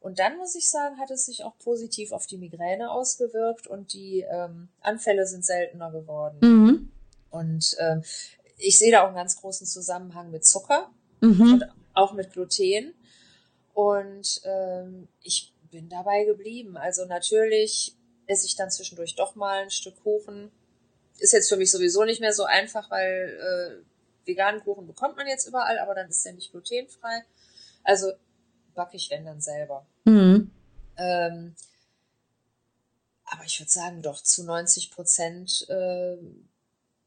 Und 0.00 0.18
dann 0.18 0.36
muss 0.36 0.54
ich 0.54 0.70
sagen, 0.70 0.98
hat 0.98 1.10
es 1.10 1.26
sich 1.26 1.42
auch 1.42 1.58
positiv 1.58 2.12
auf 2.12 2.26
die 2.26 2.38
Migräne 2.38 2.90
ausgewirkt 2.90 3.66
und 3.66 3.92
die 3.92 4.20
ähm, 4.20 4.68
Anfälle 4.80 5.26
sind 5.26 5.44
seltener 5.44 5.90
geworden. 5.90 6.38
Mhm. 6.40 6.92
Und 7.30 7.76
ähm, 7.80 8.04
ich 8.56 8.78
sehe 8.78 8.92
da 8.92 9.02
auch 9.02 9.08
einen 9.08 9.16
ganz 9.16 9.36
großen 9.40 9.66
Zusammenhang 9.66 10.30
mit 10.30 10.46
Zucker 10.46 10.90
mhm. 11.20 11.54
und 11.54 11.64
auch 11.94 12.12
mit 12.12 12.32
Gluten. 12.32 12.94
Und 13.74 14.40
ähm, 14.44 15.08
ich 15.22 15.52
bin 15.70 15.88
dabei 15.88 16.24
geblieben. 16.24 16.76
Also 16.76 17.04
natürlich 17.04 17.96
esse 18.26 18.46
ich 18.46 18.56
dann 18.56 18.70
zwischendurch 18.70 19.14
doch 19.14 19.34
mal 19.34 19.62
ein 19.62 19.70
Stück 19.70 20.02
Kuchen. 20.02 20.50
Ist 21.18 21.32
jetzt 21.32 21.48
für 21.48 21.56
mich 21.56 21.70
sowieso 21.70 22.04
nicht 22.04 22.20
mehr 22.20 22.32
so 22.32 22.44
einfach, 22.44 22.90
weil 22.90 23.82
äh, 23.84 24.26
veganen 24.26 24.62
Kuchen 24.62 24.86
bekommt 24.86 25.16
man 25.16 25.26
jetzt 25.26 25.46
überall, 25.46 25.78
aber 25.78 25.94
dann 25.94 26.08
ist 26.08 26.24
der 26.24 26.34
nicht 26.34 26.50
glutenfrei. 26.50 27.24
Also 27.84 28.12
backe 28.74 28.96
ich, 28.96 29.10
wenn 29.10 29.24
dann 29.24 29.40
selber. 29.40 29.86
Mhm. 30.04 30.50
Ähm, 30.98 31.54
aber 33.24 33.44
ich 33.44 33.58
würde 33.60 33.70
sagen, 33.70 34.02
doch 34.02 34.22
zu 34.22 34.44
90 34.44 34.90
Prozent 34.90 35.66
äh, 35.68 36.16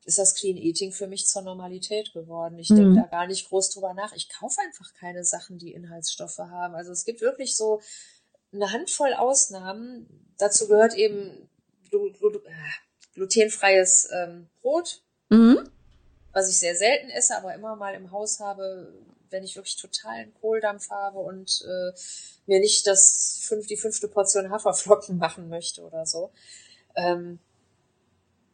ist 0.06 0.18
das 0.18 0.36
Clean 0.36 0.58
Eating 0.58 0.92
für 0.92 1.08
mich 1.08 1.28
zur 1.28 1.44
Normalität 1.44 2.14
geworden. 2.14 2.58
Ich 2.60 2.70
mhm. 2.70 2.76
denke 2.76 3.02
da 3.02 3.08
gar 3.08 3.28
nicht 3.28 3.48
groß 3.48 3.70
drüber 3.70 3.94
nach. 3.94 4.14
Ich 4.14 4.30
kaufe 4.30 4.60
einfach 4.62 4.94
keine 4.96 5.24
Sachen, 5.24 5.60
die 5.60 5.72
Inhaltsstoffe 5.72 6.40
haben. 6.40 6.76
Also 6.76 6.92
es 6.92 7.06
gibt 7.06 7.22
wirklich 7.22 7.56
so 7.56 7.82
eine 8.54 8.72
Handvoll 8.72 9.14
Ausnahmen. 9.14 10.08
Dazu 10.38 10.68
gehört 10.68 10.94
eben 10.96 11.50
äh, 11.92 12.50
glutenfreies 13.14 14.10
ähm, 14.12 14.48
Brot, 14.62 15.02
mhm. 15.30 15.70
was 16.32 16.50
ich 16.50 16.60
sehr 16.60 16.76
selten 16.76 17.10
esse, 17.10 17.36
aber 17.38 17.54
immer 17.54 17.76
mal 17.76 17.94
im 17.94 18.12
Haus 18.12 18.40
habe, 18.40 18.94
wenn 19.30 19.44
ich 19.44 19.56
wirklich 19.56 19.78
totalen 19.78 20.34
Kohldampf 20.36 20.90
habe 20.90 21.20
und 21.20 21.64
äh, 21.68 21.92
mir 22.46 22.60
nicht 22.60 22.88
das 22.88 23.40
fünf, 23.44 23.68
die 23.68 23.78
fünfte 23.78 24.08
Portion 24.08 24.50
Haferflocken 24.50 25.18
machen 25.20 25.50
möchte 25.50 25.84
oder 25.84 26.06
so. 26.06 26.32
Ähm, 26.96 27.40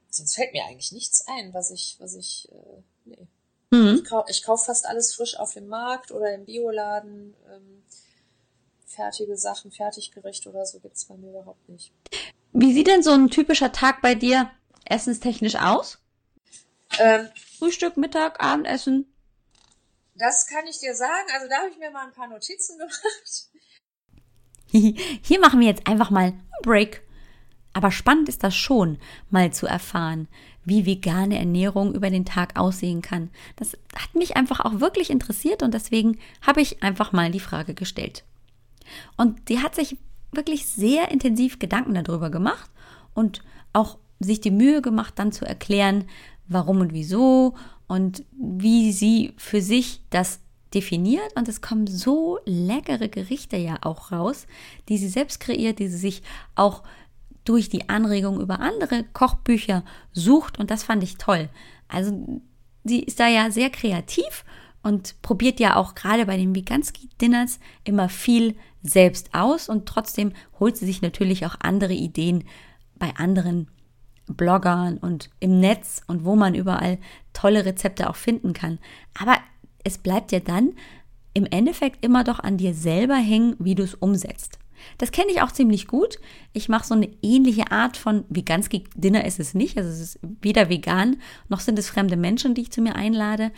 sonst 0.09 0.35
fällt 0.35 0.53
mir 0.53 0.65
eigentlich 0.65 0.91
nichts 0.91 1.25
ein, 1.27 1.53
was 1.53 1.71
ich, 1.71 1.95
was 1.99 2.15
ich, 2.15 2.49
äh, 2.51 2.81
nee. 3.05 3.27
Mhm. 3.71 3.95
Ich, 3.95 4.03
kau 4.05 4.25
ich 4.27 4.43
kaufe 4.43 4.65
fast 4.65 4.85
alles 4.85 5.13
frisch 5.13 5.37
auf 5.37 5.53
dem 5.53 5.67
Markt 5.67 6.11
oder 6.11 6.33
im 6.33 6.45
Bioladen. 6.45 7.35
Ähm, 7.51 7.83
fertige 8.95 9.37
Sachen, 9.37 9.71
Fertiggericht 9.71 10.47
oder 10.47 10.65
so 10.65 10.79
gibt's 10.79 11.05
bei 11.05 11.15
mir 11.15 11.29
überhaupt 11.29 11.67
nicht. 11.69 11.91
Wie 12.53 12.73
sieht 12.73 12.87
denn 12.87 13.03
so 13.03 13.11
ein 13.11 13.29
typischer 13.29 13.71
Tag 13.71 14.01
bei 14.01 14.15
dir 14.15 14.49
essenstechnisch 14.85 15.55
aus? 15.55 15.99
Ähm, 16.99 17.27
Frühstück, 17.59 17.97
Mittag, 17.97 18.41
Abendessen? 18.41 19.11
Das 20.15 20.47
kann 20.47 20.65
ich 20.67 20.79
dir 20.79 20.95
sagen. 20.95 21.27
Also 21.33 21.47
da 21.49 21.57
habe 21.57 21.69
ich 21.69 21.77
mir 21.77 21.91
mal 21.91 22.05
ein 22.05 22.13
paar 22.13 22.27
Notizen 22.27 22.77
gemacht. 22.77 23.49
Hier 25.21 25.39
machen 25.39 25.59
wir 25.59 25.67
jetzt 25.67 25.87
einfach 25.87 26.09
mal 26.09 26.27
einen 26.27 26.47
Break. 26.61 27.01
Aber 27.73 27.91
spannend 27.91 28.29
ist 28.29 28.43
das 28.43 28.55
schon, 28.55 28.99
mal 29.29 29.51
zu 29.51 29.67
erfahren, 29.67 30.29
wie 30.63 30.85
vegane 30.85 31.37
Ernährung 31.37 31.93
über 31.93 32.09
den 32.09 32.23
Tag 32.23 32.57
aussehen 32.57 33.01
kann. 33.01 33.29
Das 33.57 33.73
hat 33.73 34.15
mich 34.15 34.37
einfach 34.37 34.61
auch 34.61 34.79
wirklich 34.79 35.09
interessiert 35.09 35.61
und 35.61 35.73
deswegen 35.73 36.19
habe 36.41 36.61
ich 36.61 36.83
einfach 36.83 37.11
mal 37.11 37.31
die 37.31 37.41
Frage 37.41 37.73
gestellt. 37.73 38.23
Und 39.17 39.49
die 39.49 39.59
hat 39.59 39.75
sich 39.75 39.97
wirklich 40.31 40.65
sehr 40.67 41.11
intensiv 41.11 41.59
Gedanken 41.59 41.93
darüber 41.93 42.29
gemacht 42.29 42.69
und 43.13 43.41
auch 43.73 43.97
sich 44.19 44.41
die 44.41 44.51
Mühe 44.51 44.81
gemacht, 44.81 45.13
dann 45.17 45.31
zu 45.31 45.45
erklären, 45.45 46.05
warum 46.47 46.81
und 46.81 46.93
wieso 46.93 47.55
und 47.87 48.23
wie 48.31 48.91
sie 48.91 49.33
für 49.37 49.61
sich 49.61 50.01
das 50.09 50.39
definiert 50.73 51.35
und 51.35 51.47
es 51.47 51.61
kommen 51.61 51.87
so 51.87 52.39
leckere 52.45 53.07
Gerichte 53.07 53.57
ja 53.57 53.77
auch 53.81 54.11
raus, 54.11 54.45
die 54.89 54.97
sie 54.97 55.07
selbst 55.07 55.39
kreiert, 55.39 55.79
die 55.79 55.87
sie 55.87 55.97
sich 55.97 56.21
auch 56.55 56.83
durch 57.45 57.69
die 57.69 57.89
Anregung 57.89 58.41
über 58.41 58.59
andere 58.59 59.03
Kochbücher 59.03 59.83
sucht 60.11 60.59
und 60.59 60.71
das 60.71 60.83
fand 60.83 61.03
ich 61.03 61.17
toll. 61.17 61.49
Also 61.87 62.41
sie 62.83 63.01
ist 63.03 63.19
da 63.19 63.27
ja 63.27 63.51
sehr 63.51 63.69
kreativ 63.69 64.43
und 64.85 65.19
probiert 65.23 65.59
ja 65.59 65.77
auch 65.77 65.95
gerade 65.95 66.27
bei 66.27 66.37
den 66.37 66.53
Veganski-Dinners 66.53 67.59
immer 67.85 68.07
viel 68.07 68.55
selbst 68.83 69.33
aus 69.33 69.67
und 69.67 69.87
trotzdem 69.87 70.31
holt 70.59 70.77
sie 70.77 70.85
sich 70.85 71.01
natürlich 71.01 71.43
auch 71.47 71.55
andere 71.59 71.93
Ideen 71.93 72.43
bei 72.99 73.11
anderen 73.15 73.67
Bloggern 74.27 74.99
und 74.99 75.31
im 75.39 75.59
Netz 75.59 76.03
und 76.05 76.23
wo 76.23 76.35
man 76.35 76.53
überall 76.53 76.99
tolle 77.33 77.65
Rezepte 77.65 78.07
auch 78.07 78.15
finden 78.15 78.53
kann. 78.53 78.77
Aber 79.19 79.37
es 79.83 79.97
bleibt 79.97 80.31
ja 80.31 80.39
dann 80.39 80.73
im 81.33 81.47
Endeffekt 81.47 82.05
immer 82.05 82.23
doch 82.23 82.39
an 82.39 82.57
dir 82.57 82.75
selber 82.75 83.15
hängen, 83.15 83.55
wie 83.57 83.73
du 83.73 83.81
es 83.81 83.95
umsetzt. 83.95 84.59
Das 84.99 85.11
kenne 85.11 85.31
ich 85.31 85.41
auch 85.41 85.51
ziemlich 85.51 85.87
gut. 85.87 86.19
Ich 86.53 86.69
mache 86.69 86.85
so 86.85 86.93
eine 86.93 87.09
ähnliche 87.23 87.71
Art 87.71 87.97
von 87.97 88.23
Veganski 88.29 88.83
Dinner 88.93 89.25
ist 89.25 89.39
es 89.39 89.55
nicht. 89.55 89.79
Also 89.79 89.89
es 89.89 89.99
ist 89.99 90.19
weder 90.41 90.69
vegan, 90.69 91.17
noch 91.49 91.59
sind 91.59 91.79
es 91.79 91.89
fremde 91.89 92.17
Menschen, 92.17 92.53
die 92.53 92.61
ich 92.61 92.71
zu 92.71 92.81
mir 92.81 92.95
einlade. 92.95 93.51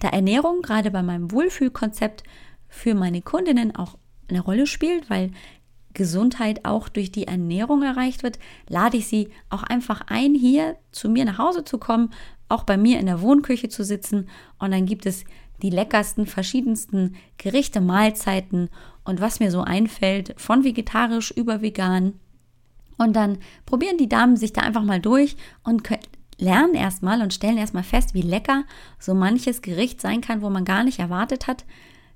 Da 0.00 0.08
Ernährung 0.08 0.62
gerade 0.62 0.90
bei 0.90 1.02
meinem 1.02 1.30
Wohlfühlkonzept 1.30 2.22
für 2.68 2.94
meine 2.94 3.22
Kundinnen 3.22 3.74
auch 3.74 3.98
eine 4.28 4.40
Rolle 4.40 4.66
spielt, 4.66 5.08
weil 5.10 5.32
Gesundheit 5.94 6.64
auch 6.64 6.88
durch 6.88 7.10
die 7.10 7.26
Ernährung 7.26 7.82
erreicht 7.82 8.22
wird, 8.22 8.38
lade 8.68 8.96
ich 8.96 9.08
sie 9.08 9.30
auch 9.50 9.62
einfach 9.62 10.02
ein, 10.06 10.34
hier 10.34 10.76
zu 10.92 11.08
mir 11.08 11.24
nach 11.24 11.38
Hause 11.38 11.64
zu 11.64 11.78
kommen, 11.78 12.10
auch 12.48 12.64
bei 12.64 12.76
mir 12.76 13.00
in 13.00 13.06
der 13.06 13.20
Wohnküche 13.20 13.68
zu 13.68 13.84
sitzen 13.84 14.28
und 14.58 14.70
dann 14.70 14.86
gibt 14.86 15.06
es 15.06 15.24
die 15.62 15.70
leckersten, 15.70 16.26
verschiedensten 16.26 17.16
Gerichte, 17.36 17.80
Mahlzeiten 17.80 18.68
und 19.04 19.20
was 19.20 19.40
mir 19.40 19.50
so 19.50 19.62
einfällt, 19.62 20.34
von 20.36 20.64
vegetarisch 20.64 21.30
über 21.32 21.62
vegan. 21.62 22.14
Und 22.96 23.14
dann 23.14 23.38
probieren 23.66 23.98
die 23.98 24.08
Damen 24.08 24.36
sich 24.36 24.52
da 24.52 24.62
einfach 24.62 24.84
mal 24.84 25.00
durch 25.00 25.36
und 25.64 25.82
lernen 26.38 26.74
erstmal 26.74 27.20
und 27.20 27.34
stellen 27.34 27.58
erstmal 27.58 27.82
fest, 27.82 28.14
wie 28.14 28.22
lecker 28.22 28.64
so 28.98 29.14
manches 29.14 29.62
Gericht 29.62 30.00
sein 30.00 30.20
kann, 30.20 30.40
wo 30.40 30.50
man 30.50 30.64
gar 30.64 30.84
nicht 30.84 30.98
erwartet 30.98 31.46
hat, 31.46 31.64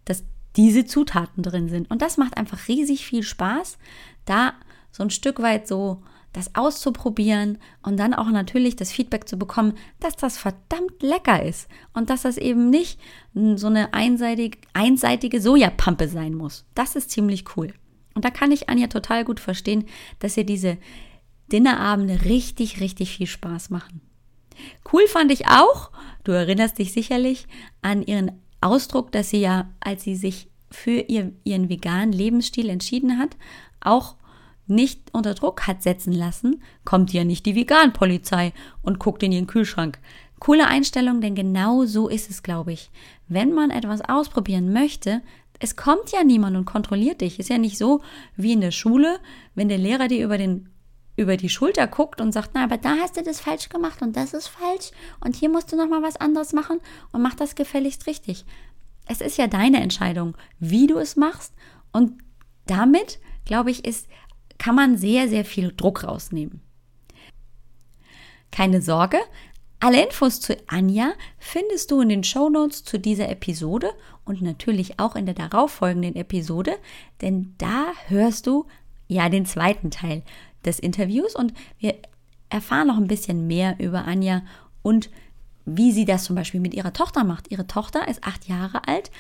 dass 0.05 0.25
diese 0.57 0.85
Zutaten 0.85 1.43
drin 1.43 1.69
sind. 1.69 1.91
Und 1.91 2.03
das 2.03 2.17
macht 2.17 2.37
einfach 2.37 2.69
riesig 2.69 3.05
viel 3.05 3.23
Spaß, 3.23 3.79
da 4.25 4.55
so 4.91 5.03
ein 5.03 5.11
Stück 5.11 5.41
weit 5.41 5.67
so 5.67 6.03
das 6.33 6.55
auszuprobieren 6.55 7.59
und 7.83 7.99
dann 7.99 8.15
auch 8.15 8.31
natürlich 8.31 8.75
das 8.75 8.91
Feedback 8.91 9.29
zu 9.29 9.37
bekommen, 9.39 9.75
dass 10.01 10.17
das 10.17 10.39
verdammt 10.39 11.03
lecker 11.03 11.43
ist 11.43 11.69
und 11.93 12.09
dass 12.09 12.23
das 12.23 12.39
eben 12.39 12.71
nicht 12.71 12.99
so 13.35 13.67
eine 13.67 13.93
einseitig, 13.93 14.59
einseitige 14.73 15.43
Sojapampe 15.43 16.09
sein 16.09 16.35
muss. 16.35 16.65
Das 16.75 16.97
ist 16.97 17.11
ziemlich 17.11 17.45
cool. 17.57 17.75
Und 18.15 18.25
da 18.25 18.31
kann 18.31 18.51
ich 18.51 18.69
Anja 18.69 18.87
total 18.87 19.25
gut 19.25 19.41
verstehen, 19.41 19.85
dass 20.21 20.37
ihr 20.37 20.45
diese 20.45 20.79
Dinnerabende 21.51 22.25
richtig, 22.25 22.81
richtig 22.81 23.17
viel 23.17 23.27
Spaß 23.27 23.69
machen. 23.69 24.01
Cool 24.91 25.07
fand 25.07 25.31
ich 25.31 25.49
auch, 25.49 25.91
du 26.25 26.33
erinnerst 26.33 26.79
dich 26.79 26.93
sicherlich 26.93 27.47
an 27.81 28.03
ihren 28.03 28.33
Ausdruck, 28.61 29.13
dass 29.13 29.31
sie 29.31 29.41
ja, 29.41 29.71
als 29.81 30.05
sie 30.05 30.17
sich 30.17 30.49
für 30.71 31.01
ihr, 31.01 31.33
ihren 31.45 31.69
veganen 31.69 32.13
Lebensstil 32.13 32.69
entschieden 32.69 33.19
hat, 33.19 33.37
auch 33.81 34.17
nicht 34.67 35.01
unter 35.13 35.35
Druck 35.35 35.67
hat 35.67 35.83
setzen 35.83 36.13
lassen, 36.13 36.63
kommt 36.85 37.13
ja 37.13 37.25
nicht 37.25 37.45
die 37.47 37.57
Veganpolizei 37.57 38.53
und 38.81 38.99
guckt 38.99 39.23
in 39.23 39.33
ihren 39.33 39.47
Kühlschrank. 39.47 39.99
Coole 40.39 40.67
Einstellung, 40.67 41.21
denn 41.21 41.35
genau 41.35 41.85
so 41.85 42.09
ist 42.09 42.31
es, 42.31 42.43
glaube 42.43 42.73
ich. 42.73 42.91
Wenn 43.29 43.53
man 43.53 43.71
etwas 43.71 44.01
ausprobieren 44.01 44.73
möchte, 44.73 45.23
es 45.61 45.77
kommt 45.77 46.11
ja 46.11 46.25
niemand 46.25 46.57
und 46.57 46.65
kontrolliert 46.65 47.21
dich. 47.21 47.39
Ist 47.39 47.49
ja 47.49 47.59
nicht 47.59 47.79
so 47.79 48.01
wie 48.37 48.53
in 48.53 48.61
der 48.61 48.73
Schule, 48.73 49.21
wenn 49.55 49.69
der 49.69 49.79
Lehrer 49.79 50.09
dir 50.09 50.25
über 50.25 50.39
den 50.39 50.69
über 51.17 51.37
die 51.37 51.49
Schulter 51.49 51.87
guckt 51.87 52.21
und 52.21 52.33
sagt, 52.33 52.51
na, 52.55 52.65
aber 52.65 52.79
da 52.79 52.97
hast 52.97 53.17
du 53.17 53.23
das 53.23 53.41
falsch 53.41 53.69
gemacht 53.69 54.03
und 54.03 54.17
das 54.17 54.33
ist 54.33 54.49
falsch 54.49 54.91
und 55.21 55.37
hier 55.37 55.51
musst 55.51 55.73
du 55.73 55.77
noch 55.77 55.89
mal 55.89 56.03
was 56.03 56.17
anderes 56.17 56.53
machen 56.53 56.81
und 57.13 57.23
mach 57.23 57.35
das 57.35 57.55
gefälligst 57.55 58.07
richtig. 58.07 58.45
Es 59.07 59.21
ist 59.21 59.37
ja 59.37 59.47
deine 59.47 59.81
Entscheidung, 59.83 60.37
wie 60.59 60.87
du 60.87 60.99
es 60.99 61.17
machst 61.17 61.53
und 61.93 62.23
damit, 62.67 63.19
glaube 63.45 63.71
ich, 63.71 63.85
ist 63.85 64.09
kann 64.59 64.77
man 64.77 64.97
sehr, 64.97 65.29
sehr 65.29 65.45
viel 65.45 65.73
Druck 65.77 66.05
rausnehmen. 66.05 66.61
Keine 68.53 68.81
Sorge, 68.81 69.19
alle 69.81 70.05
Infos 70.05 70.41
zu 70.41 70.57
Anja 70.69 71.15
findest 71.39 71.91
du 71.91 72.01
in 72.01 72.09
den 72.09 72.23
Show 72.23 72.49
Notes 72.49 72.85
zu 72.85 73.01
dieser 73.01 73.29
Episode 73.29 73.91
und 74.25 74.41
natürlich 74.41 75.01
auch 75.01 75.17
in 75.17 75.27
der 75.27 75.35
darauffolgenden 75.35 76.15
Episode, 76.15 76.77
denn 77.21 77.57
da 77.59 77.87
hörst 78.07 78.47
du 78.47 78.67
ja 79.09 79.29
den 79.29 79.47
zweiten 79.47 79.91
Teil 79.91 80.23
des 80.65 80.79
Interviews 80.79 81.35
und 81.35 81.53
wir 81.79 81.97
erfahren 82.51 82.89
noch 82.89 82.99
ein 82.99 83.09
bisschen 83.09 83.47
mehr 83.47 83.77
über 83.79 84.05
Anja 84.05 84.43
und 84.83 85.11
wie 85.65 85.93
sie 85.93 86.05
das 86.05 86.25
zum 86.25 86.37
Beispiel 86.37 86.61
mit 86.61 86.75
ihrer 86.75 86.93
Tochter 86.93 87.25
macht. 87.25 87.51
Ihre 87.51 87.67
Tochter 87.67 88.09
ist 88.09 88.25
acht 88.25 88.49
Jahre 88.49 88.89
alt, 88.89 89.11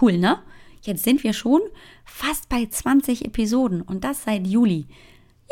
Cool, 0.00 0.18
ne? 0.18 0.38
Jetzt 0.82 1.04
sind 1.04 1.24
wir 1.24 1.32
schon 1.32 1.62
fast 2.04 2.48
bei 2.48 2.66
20 2.66 3.24
Episoden 3.24 3.82
und 3.82 4.04
das 4.04 4.22
seit 4.24 4.46
Juli. 4.46 4.86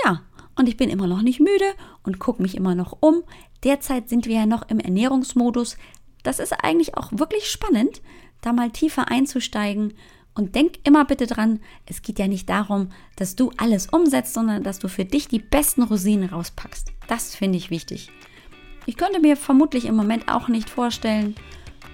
Ja, 0.04 0.22
und 0.56 0.68
ich 0.68 0.76
bin 0.76 0.90
immer 0.90 1.06
noch 1.06 1.22
nicht 1.22 1.40
müde 1.40 1.72
und 2.04 2.18
gucke 2.18 2.42
mich 2.42 2.56
immer 2.56 2.74
noch 2.74 2.98
um. 3.00 3.22
Derzeit 3.64 4.08
sind 4.08 4.26
wir 4.26 4.36
ja 4.36 4.46
noch 4.46 4.68
im 4.68 4.78
Ernährungsmodus. 4.78 5.76
Das 6.22 6.38
ist 6.38 6.52
eigentlich 6.52 6.96
auch 6.96 7.10
wirklich 7.12 7.46
spannend, 7.46 8.02
da 8.40 8.52
mal 8.52 8.70
tiefer 8.70 9.10
einzusteigen 9.10 9.94
und 10.34 10.54
denk 10.54 10.78
immer 10.84 11.04
bitte 11.04 11.26
dran, 11.26 11.60
es 11.86 12.02
geht 12.02 12.18
ja 12.18 12.26
nicht 12.26 12.48
darum, 12.48 12.90
dass 13.16 13.36
du 13.36 13.52
alles 13.56 13.86
umsetzt, 13.86 14.34
sondern 14.34 14.62
dass 14.62 14.78
du 14.80 14.88
für 14.88 15.04
dich 15.04 15.28
die 15.28 15.38
besten 15.38 15.82
Rosinen 15.82 16.28
rauspackst. 16.28 16.92
Das 17.06 17.34
finde 17.34 17.56
ich 17.56 17.70
wichtig. 17.70 18.10
Ich 18.86 18.96
könnte 18.96 19.20
mir 19.20 19.36
vermutlich 19.36 19.86
im 19.86 19.94
Moment 19.94 20.28
auch 20.28 20.48
nicht 20.48 20.68
vorstellen, 20.68 21.36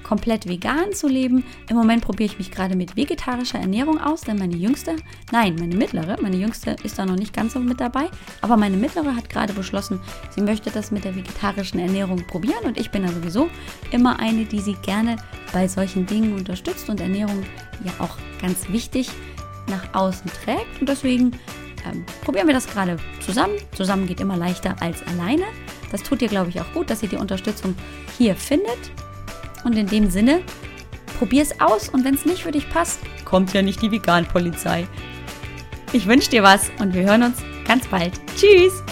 komplett 0.03 0.49
vegan 0.49 0.93
zu 0.93 1.09
leben. 1.09 1.45
Im 1.69 1.77
Moment 1.77 2.05
probiere 2.05 2.31
ich 2.31 2.39
mich 2.39 2.51
gerade 2.51 2.77
mit 2.77 2.97
vegetarischer 2.97 3.59
Ernährung 3.59 4.01
aus, 4.01 4.23
denn 4.23 4.39
meine 4.39 4.57
jüngste, 4.57 4.97
nein, 5.33 5.57
meine 5.59 5.77
mittlere, 5.77 6.17
meine 6.21 6.37
jüngste 6.37 6.77
ist 6.83 6.99
da 6.99 7.07
noch 7.07 7.17
nicht 7.17 7.33
ganz 7.33 7.53
so 7.53 7.61
mit 7.61 7.81
dabei, 7.81 8.09
aber 8.41 8.57
meine 8.57 8.77
mittlere 8.77 9.15
hat 9.15 9.29
gerade 9.29 9.53
beschlossen, 9.53 10.01
sie 10.31 10.43
möchte 10.43 10.71
das 10.71 10.91
mit 10.91 11.05
der 11.05 11.15
vegetarischen 11.15 11.81
Ernährung 11.81 12.27
probieren 12.27 12.65
und 12.65 12.79
ich 12.79 12.91
bin 12.91 13.03
da 13.03 13.09
sowieso 13.09 13.49
immer 13.91 14.19
eine, 14.19 14.45
die 14.45 14.61
sie 14.61 14.75
gerne 14.83 15.17
bei 15.53 15.69
solchen 15.69 16.07
Dingen 16.07 16.35
unterstützt 16.35 16.89
und 16.89 17.01
Ernährung 17.01 17.43
ja 17.85 17.93
auch 17.99 18.17
ganz 18.41 18.69
wichtig 18.69 19.11
nach 19.69 19.95
außen 19.95 20.31
trägt 20.45 20.81
und 20.81 20.89
deswegen 20.89 21.33
ähm, 21.87 22.05
probieren 22.23 22.47
wir 22.47 22.55
das 22.55 22.67
gerade 22.67 22.97
zusammen. 23.21 23.55
Zusammen 23.75 24.07
geht 24.07 24.21
immer 24.21 24.37
leichter 24.37 24.77
als 24.81 25.07
alleine. 25.07 25.45
Das 25.91 26.03
tut 26.03 26.21
dir, 26.21 26.29
glaube 26.29 26.51
ich, 26.51 26.61
auch 26.61 26.73
gut, 26.73 26.91
dass 26.91 27.03
ihr 27.03 27.09
die 27.09 27.17
Unterstützung 27.17 27.75
hier 28.19 28.37
findet. 28.37 28.79
Und 29.65 29.77
in 29.77 29.87
dem 29.87 30.11
Sinne, 30.11 30.41
probier 31.19 31.43
es 31.43 31.61
aus 31.61 31.89
und 31.89 32.05
wenn 32.05 32.15
es 32.15 32.25
nicht 32.25 32.43
für 32.43 32.53
dich 32.53 32.69
passt, 32.71 33.01
kommt 33.25 33.53
ja 33.53 33.63
nicht 33.63 33.83
die 33.83 33.91
Vegan-Polizei. 33.91 34.87
Ich 35.93 36.07
wünsche 36.07 36.31
dir 36.31 36.43
was 36.43 36.71
und 36.79 36.95
wir 36.95 37.03
hören 37.03 37.25
uns 37.25 37.39
ganz 37.67 37.87
bald. 37.87 38.13
Tschüss! 38.37 38.83